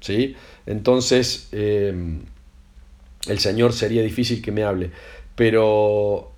[0.00, 0.34] ¿sí?
[0.66, 2.22] Entonces, em,
[3.28, 4.90] el Señor sería difícil que me hable,
[5.36, 6.32] pero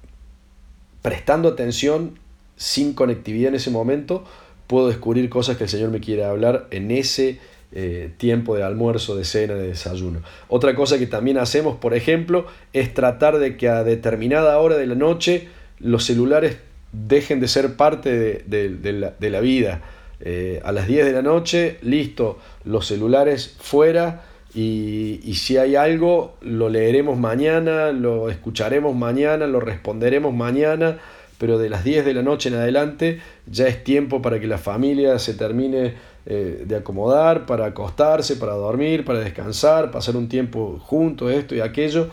[1.01, 2.19] prestando atención
[2.57, 4.25] sin conectividad en ese momento,
[4.67, 7.39] puedo descubrir cosas que el Señor me quiere hablar en ese
[7.73, 10.21] eh, tiempo de almuerzo, de cena, de desayuno.
[10.49, 14.87] Otra cosa que también hacemos, por ejemplo, es tratar de que a determinada hora de
[14.87, 15.49] la noche
[15.81, 16.59] los celulares
[16.93, 19.83] dejen de ser parte de, la, vida.
[20.21, 24.23] Eh, a las 10 de la noche, listo, los celulares fuera
[24.55, 30.99] Y, y, si hay algo, lo leeremos mañana, lo escucharemos mañana, lo responderemos mañana,
[31.45, 34.57] pero de las 10 de la noche en adelante ya es tiempo para que la
[34.57, 35.93] familia se termine
[36.25, 41.61] eh, de acomodar, para acostarse, para dormir, para descansar, pasar un tiempo juntos, esto y
[41.61, 42.09] aquello,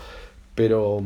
[0.53, 1.01] pero,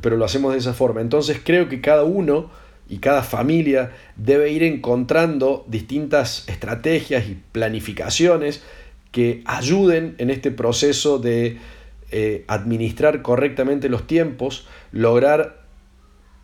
[0.00, 1.00] pero lo hacemos de esa forma.
[1.00, 2.48] Entonces creo que cada uno
[2.88, 8.62] y cada familia debe ir encontrando distintas estrategias y planificaciones
[9.10, 11.58] que ayuden en este proceso de
[12.12, 15.63] eh, administrar correctamente los tiempos, lograr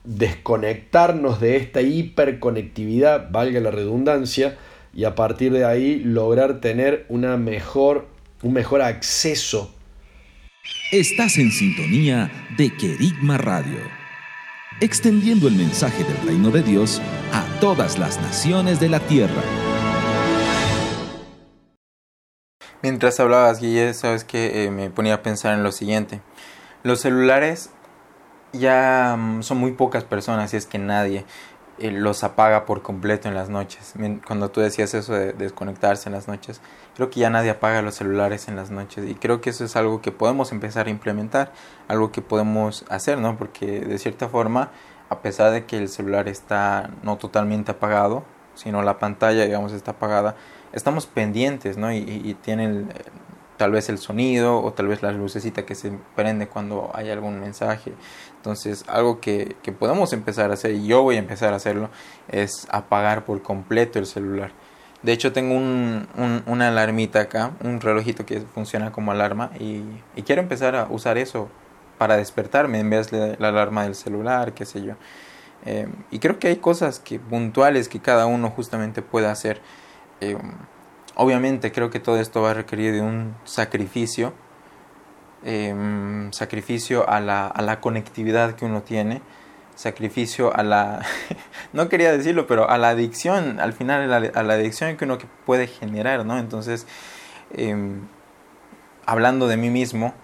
[0.04, 4.56] desconectarnos de esta hiperconectividad, valga la redundancia,
[4.92, 8.08] y a partir de ahí lograr tener una mejor,
[8.42, 9.74] un mejor acceso.
[10.92, 13.78] Estás en sintonía de Querigma Radio,
[14.80, 17.00] extendiendo el mensaje del reino de Dios
[17.32, 19.42] a todas las naciones de la tierra.
[22.82, 26.22] Mientras hablabas, Guille, sabes que eh, me ponía a pensar en lo siguiente.
[26.82, 27.70] Los celulares
[28.52, 31.24] ya mm, son muy pocas personas, y es que nadie
[31.80, 33.94] eh, los apaga por completo en las noches.
[34.26, 36.60] Cuando tú decías eso de desconectarse en las noches,
[36.94, 39.76] creo que ya nadie apaga los celulares en las noches y creo que eso es
[39.76, 41.52] algo que podemos empezar a implementar,
[41.88, 43.38] algo que podemos hacer, ¿no?
[43.38, 44.70] Porque de cierta forma,
[45.08, 48.24] a pesar de que el celular está no totalmente apagado,
[48.54, 50.36] sino la pantalla, digamos, está apagada,
[50.72, 51.90] estamos pendientes, ¿no?
[51.92, 52.90] Y, y tienen
[53.60, 57.40] tal vez el sonido o tal vez la lucecita que se prende cuando hay algún
[57.40, 57.92] mensaje.
[58.36, 61.90] Entonces, algo que, que podemos empezar a hacer, y yo voy a empezar a hacerlo,
[62.28, 64.52] es apagar por completo el celular.
[65.02, 66.08] De hecho, tengo un,
[66.46, 69.82] una alarmita acá, un relojito que funciona como alarma, y,
[70.24, 71.50] quiero empezar a usar eso
[71.98, 74.94] para despertarme en vez de la alarma del celular, qué sé yo.
[75.66, 79.60] Eh, y creo que hay cosas que, puntuales que cada uno justamente puede hacer.
[80.22, 80.38] Eh,
[81.16, 84.32] Obviamente creo que todo esto va a requerir de un sacrificio,
[85.44, 89.20] em, sacrificio a la, a la conectividad que uno tiene,
[89.80, 91.00] sacrificio a la,
[91.72, 95.66] no quería decirlo, pero a la adicción, al final a la, adicción que uno puede
[95.66, 96.38] generar, ¿no?
[96.38, 96.86] Entonces,
[97.52, 98.02] em,
[99.06, 100.14] hablando de mí mismo,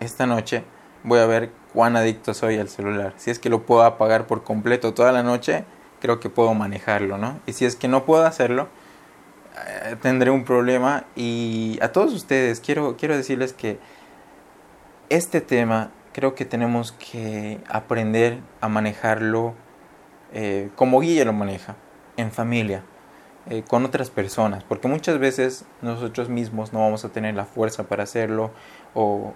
[0.00, 0.64] esta noche
[1.02, 3.14] voy a ver cuán adicto soy al celular.
[3.16, 5.64] Si es que lo puedo apagar por completo toda la noche,
[6.00, 7.40] creo que puedo manejarlo, ¿no?
[7.46, 8.68] Y si es que no puedo hacerlo,
[9.56, 11.04] eh, tendré un problema.
[11.14, 13.78] Y a todos ustedes quiero, quiero decirles que
[15.08, 19.54] este tema creo que tenemos que aprender a manejarlo
[20.32, 21.76] eh, como Guille lo maneja,
[22.16, 22.82] en familia,
[23.48, 27.84] eh, con otras personas, porque muchas veces nosotros mismos no vamos a tener la fuerza
[27.84, 28.50] para hacerlo
[28.94, 29.34] o,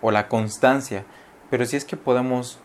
[0.00, 1.04] o la constancia,
[1.50, 2.58] pero si es que podemos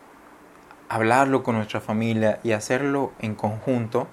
[0.90, 4.08] hablarlo con nuestra familia y hacerlo en conjunto,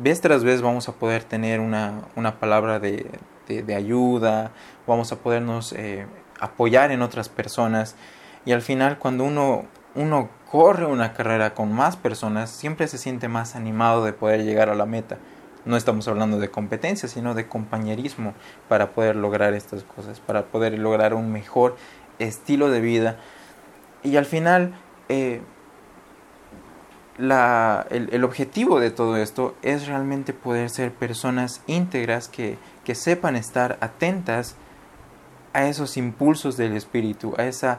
[0.00, 3.06] vez tras vez vamos a poder tener una, una palabra de,
[3.48, 4.52] de, ayuda,
[4.86, 6.06] vamos a podernos eh,
[6.40, 7.96] apoyar en otras personas
[8.44, 13.28] y al final cuando uno, uno corre una carrera con más personas siempre se siente
[13.28, 15.18] más animado de poder llegar a la meta.
[15.64, 18.34] No estamos hablando de competencia, sino de compañerismo
[18.68, 21.76] para poder lograr estas cosas, para poder lograr un mejor
[22.18, 23.16] estilo de vida.
[24.02, 24.74] Y al final,
[25.08, 25.40] eh,
[27.18, 33.36] la, el, objetivo de todo esto es realmente poder ser personas íntegras que, que sepan
[33.36, 34.56] estar atentas
[35.52, 37.78] a esos impulsos del Espíritu, a esa,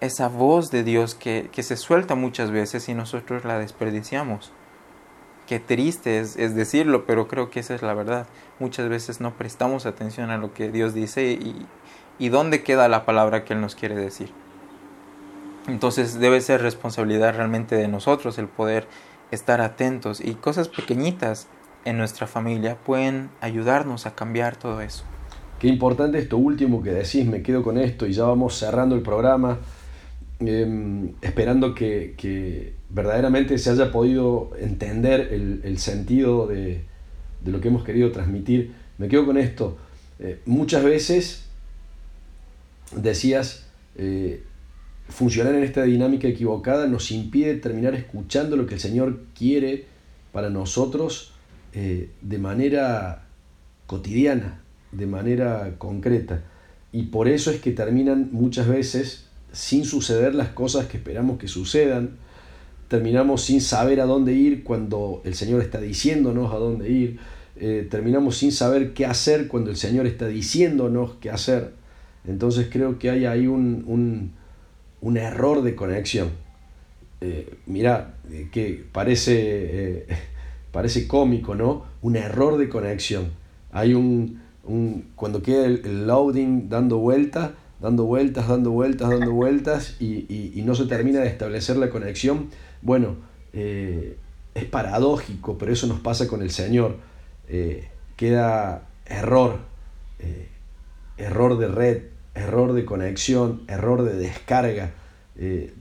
[0.00, 4.52] esa voz de Dios que, que, se suelta muchas veces y nosotros la desperdiciamos.
[5.46, 8.26] Qué triste es, es, decirlo, pero creo que esa es la verdad.
[8.58, 11.66] Muchas veces no prestamos atención a lo que Dios dice y,
[12.18, 14.32] y dónde queda la palabra que Él nos quiere decir.
[15.68, 18.86] Entonces debe ser responsabilidad realmente de nosotros el poder
[19.30, 21.46] estar atentos y cosas pequeñitas
[21.84, 25.04] en nuestra familia pueden ayudarnos a cambiar todo eso.
[25.58, 29.02] Qué importante esto último que decís, me quedo con esto y ya vamos cerrando el
[29.02, 29.58] programa,
[30.40, 35.28] em, esperando que, verdaderamente se haya podido entender
[35.62, 36.84] el, sentido de,
[37.44, 38.72] lo que hemos querido transmitir.
[38.96, 39.76] Me quedo con esto.
[40.20, 41.44] Eh, muchas veces
[42.96, 43.66] decías,
[43.96, 44.42] eh,
[45.08, 49.86] funcionar en esta dinámica equivocada nos impide terminar escuchando lo que el Señor quiere
[50.32, 51.32] para nosotros
[51.72, 53.26] eh, de manera
[53.86, 54.60] cotidiana,
[54.92, 56.42] de manera concreta.
[56.92, 61.48] Y por eso es que terminan muchas veces sin suceder las cosas que esperamos que
[61.48, 62.10] sucedan.
[62.88, 67.18] Terminamos sin saber a dónde ir cuando el Señor está diciéndonos a dónde ir.
[67.56, 71.72] Eh, terminamos sin saber qué hacer cuando el Señor está diciéndonos qué hacer.
[72.26, 74.37] Entonces creo que hay ahí un un
[75.16, 76.30] error de conexión.
[77.20, 80.06] Eh, mira, eh, que parece, eh,
[80.72, 81.84] parece cómico, ¿no?
[82.02, 83.32] Un error de conexión.
[83.72, 84.40] Hay un,
[85.16, 90.84] cuando queda el, loading dando vueltas, dando vueltas, dando vueltas, dando vueltas y, no se
[90.84, 92.50] termina de establecer la conexión,
[92.82, 93.16] bueno,
[93.52, 94.16] eh,
[94.54, 96.96] es paradójico, pero eso nos pasa con el Señor.
[98.16, 99.60] Queda error,
[101.16, 102.02] error de red,
[102.38, 104.92] error de conexión, error de descarga.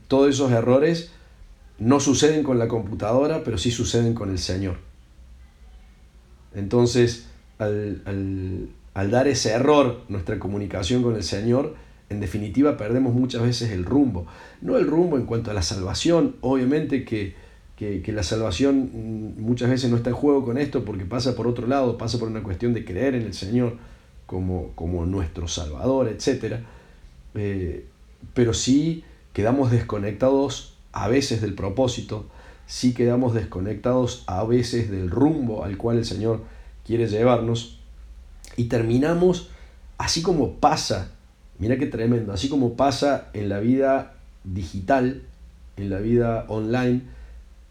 [0.08, 1.12] todos esos errores
[1.80, 4.78] no suceden con la computadora, pero sí suceden con el Señor.
[6.56, 7.28] Entonces,
[7.60, 11.76] al, dar ese error, nuestra comunicación con el Señor,
[12.10, 14.26] en definitiva perdemos muchas veces el rumbo.
[14.62, 17.36] No el rumbo en cuanto a la salvación, obviamente que,
[18.08, 21.68] la salvación mm, muchas veces no está en juego con esto porque pasa por otro
[21.68, 23.78] lado, pasa por una cuestión de creer en el Señor
[24.28, 26.58] como, como nuestro Salvador, etc.
[27.34, 27.86] Eh,
[28.36, 29.04] pero sí
[29.34, 32.28] quedamos desconectados a veces del propósito,
[32.68, 36.44] sí quedamos desconectados a veces del rumbo al cual el Señor
[36.86, 37.80] quiere llevarnos
[38.56, 39.50] y terminamos
[39.98, 41.12] así como pasa,
[41.60, 45.24] mira qué tremendo, así como pasa en la vida digital,
[45.78, 47.02] en la vida online,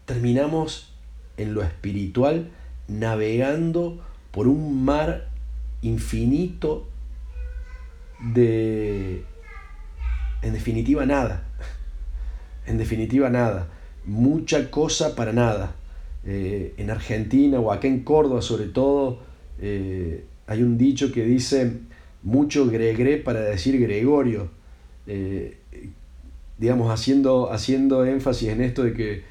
[0.05, 0.89] terminamos
[1.37, 2.49] en lo espiritual
[2.87, 3.99] navegando
[4.31, 5.26] por un mar
[5.81, 6.87] infinito
[8.33, 9.23] de,
[10.41, 11.43] en definitiva, nada.
[12.65, 13.69] En definitiva, nada.
[14.05, 15.75] Mucha cosa para nada.
[16.25, 19.19] Eh, en Argentina o acá en Córdoba sobre todo,
[19.61, 21.79] eh, hay un dicho que dice
[22.23, 24.49] mucho gregre para decir Gregorio.
[25.07, 25.57] Eh,
[26.57, 29.23] digamos, haciendo, haciendo énfasis en esto de que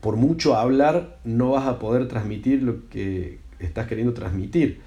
[0.00, 4.80] por mucho hablar no vas a poder transmitir lo que estás queriendo transmitir.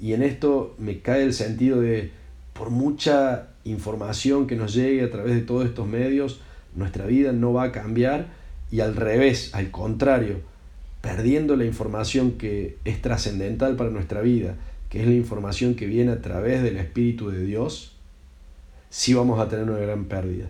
[0.00, 2.10] Y en esto me cae el sentido de,
[2.52, 6.40] por mucha información que nos llegue a través de todos estos medios,
[6.74, 8.26] nuestra vida no va a cambiar
[8.70, 10.40] y al revés, al contrario,
[11.00, 14.56] perdiendo la información que es trascendental para nuestra vida,
[14.90, 17.96] que es la información que viene a través del Espíritu de Dios,
[18.90, 20.46] sí vamos a tener una gran pérdida.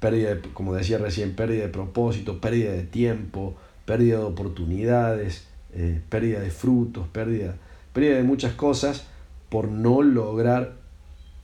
[0.00, 6.40] Pérdida, como decía recién, pérdida de propósito, pérdida de tiempo, pérdida de oportunidades, eh, pérdida
[6.40, 7.56] de frutos, pérdida,
[7.94, 9.06] pérdida de muchas cosas
[9.48, 10.74] por no lograr,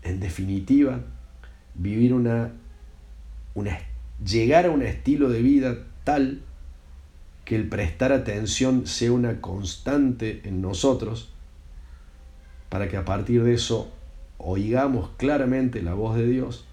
[0.02, 1.00] en definitiva,
[1.74, 2.52] vivir una,
[3.54, 3.78] una
[4.22, 6.42] llegar a un estilo de vida tal
[7.44, 11.32] que el prestar atención sea una constante en nosotros,
[12.68, 13.90] para que a partir de eso
[14.38, 16.66] oigamos claramente la voz de Dios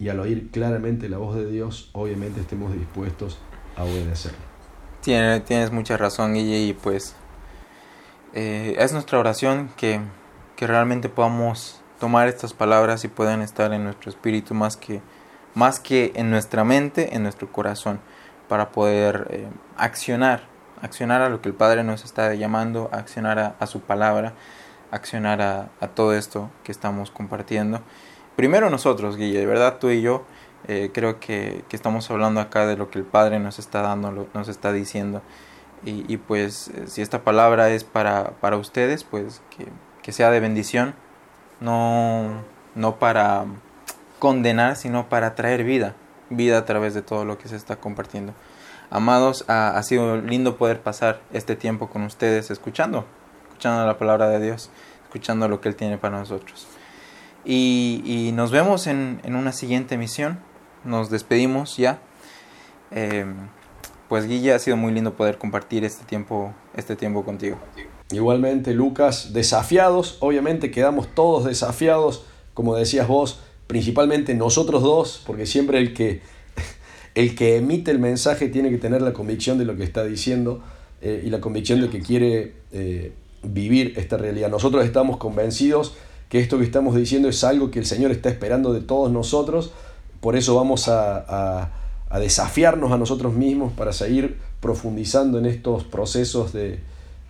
[0.00, 3.38] y al oír claramente la voz de Dios, obviamente estemos dispuestos
[3.76, 4.38] a obedecerlo.
[5.02, 7.16] Tienes, tienes mucha razón, Guille, y pues
[8.34, 10.00] eh, es nuestra oración que,
[10.56, 15.00] que realmente podamos tomar estas palabras y puedan estar en nuestro espíritu más que
[15.54, 18.00] más que en nuestra mente, en nuestro corazón,
[18.48, 20.42] para poder eh, accionar,
[20.82, 24.34] accionar a lo que el Padre nos está llamando, accionar a, su palabra,
[24.90, 27.80] accionar a, todo esto que estamos compartiendo.
[28.36, 30.24] Primero nosotros, Guille, de verdad tú y yo,
[30.66, 34.48] eh, creo que, estamos hablando acá de lo que el Padre nos está dando, nos
[34.48, 35.22] está diciendo.
[35.86, 39.66] Y, pues eh, si esta palabra es para, para ustedes, pues que,
[40.02, 40.94] que sea de bendición,
[41.60, 42.42] no,
[42.74, 43.44] no para
[44.18, 45.94] condenar, sino para traer vida,
[46.30, 48.32] vida a través de todo lo que se está compartiendo.
[48.90, 53.04] Amados, ha, sido lindo poder pasar este tiempo con ustedes escuchando,
[53.48, 54.70] escuchando la palabra de Dios,
[55.04, 56.66] escuchando lo que Él tiene para nosotros.
[57.44, 60.38] Y, nos vemos en, una siguiente emisión.
[60.84, 61.98] Nos despedimos ya.
[62.90, 63.48] Em,
[64.14, 67.58] pues Guille, ha sido muy lindo poder compartir este tiempo, este tiempo contigo.
[68.12, 75.80] Igualmente, Lucas, desafiados, obviamente quedamos todos desafiados, como decías vos, principalmente nosotros dos, porque siempre
[75.80, 76.20] el que,
[77.16, 80.62] el que emite el mensaje tiene que tener la convicción de lo que está diciendo
[81.02, 84.48] eh, y la convicción de que quiere eh, vivir esta realidad.
[84.48, 85.96] Nosotros estamos convencidos
[86.28, 89.72] que esto que estamos diciendo es algo que el Señor está esperando de todos nosotros,
[90.20, 91.80] por eso vamos a,
[92.18, 96.80] desafiarnos a nosotros mismos para seguir profundizando en estos procesos de,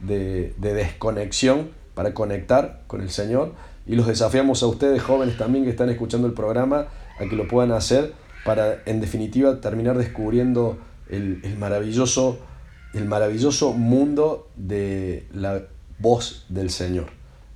[0.01, 3.53] de desconexión, para conectar con el Señor.
[3.87, 7.47] Y los desafiamos a ustedes jóvenes también que están escuchando el programa a que lo
[7.49, 8.13] puedan hacer
[8.45, 10.79] para en definitiva terminar descubriendo
[11.09, 12.39] el, maravilloso,
[12.93, 15.63] el maravilloso mundo de la
[15.99, 17.07] voz del Señor,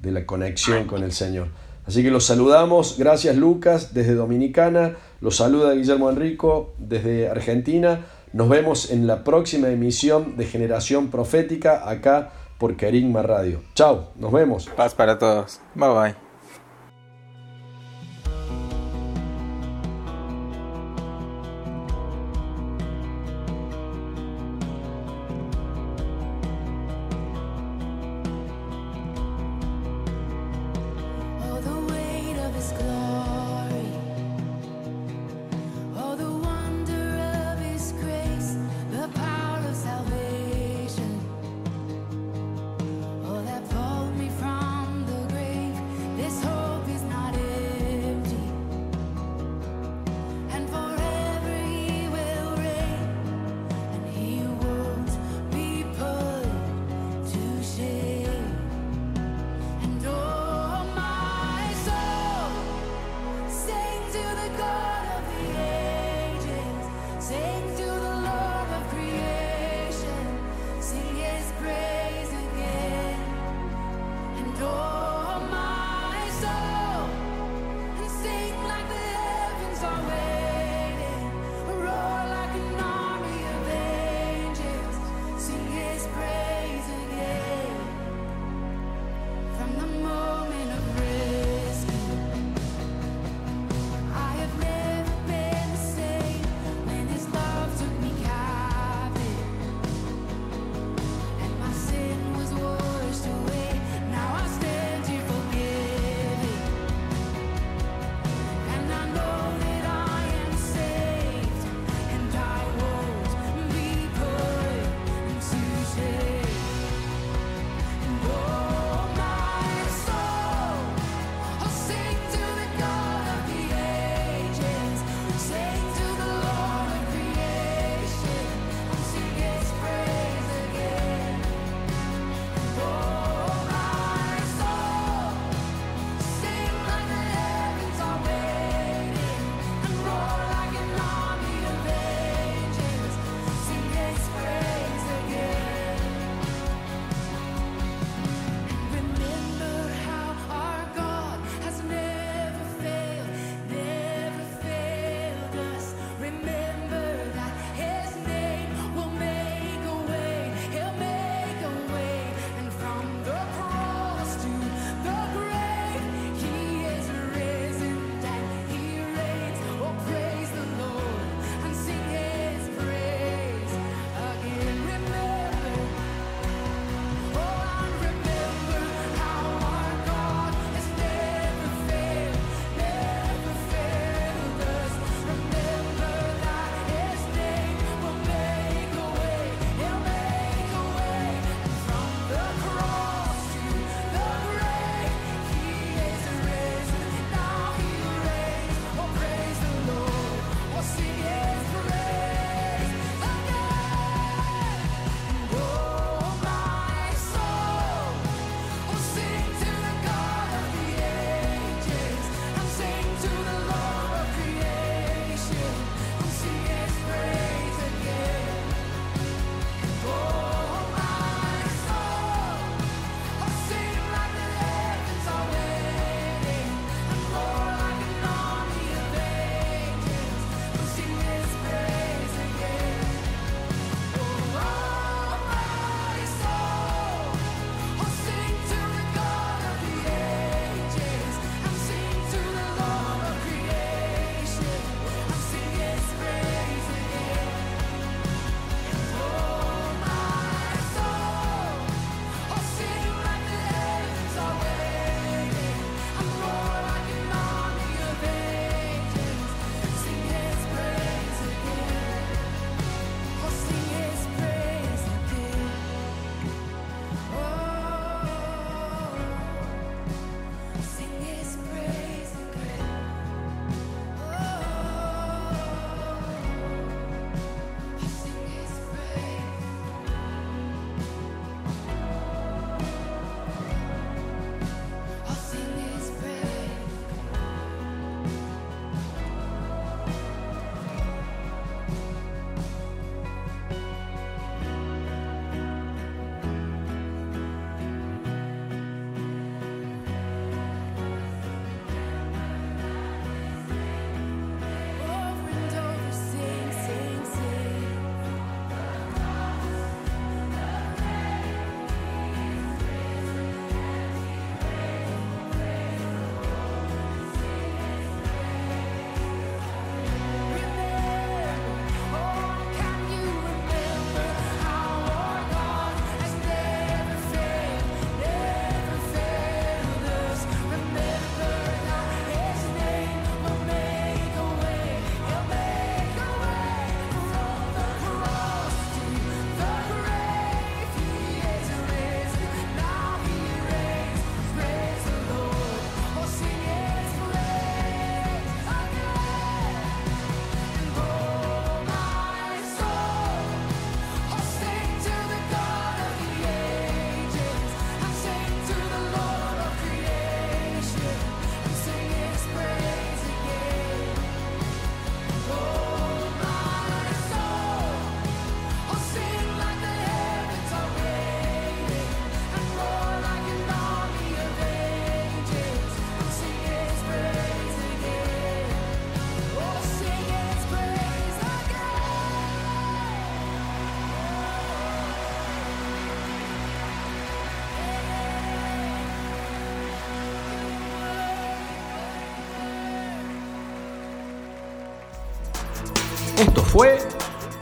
[0.01, 1.49] de la conexión con el Señor.
[1.87, 8.07] Así que los saludamos, gracias Lucas desde Dominicana, los saluda Guillermo Enrico desde Argentina.
[8.33, 13.62] Nos vemos en la próxima emisión de Generación Profética acá por Kerigma Radio.
[13.75, 14.69] Chao, nos vemos.
[14.77, 15.61] Paz para todos.
[15.75, 16.28] Bye bye.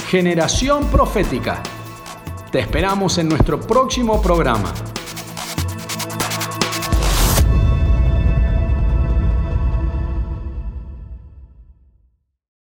[0.09, 1.61] Generación Profética.
[2.53, 4.73] Te esperamos en nuestro próximo programa.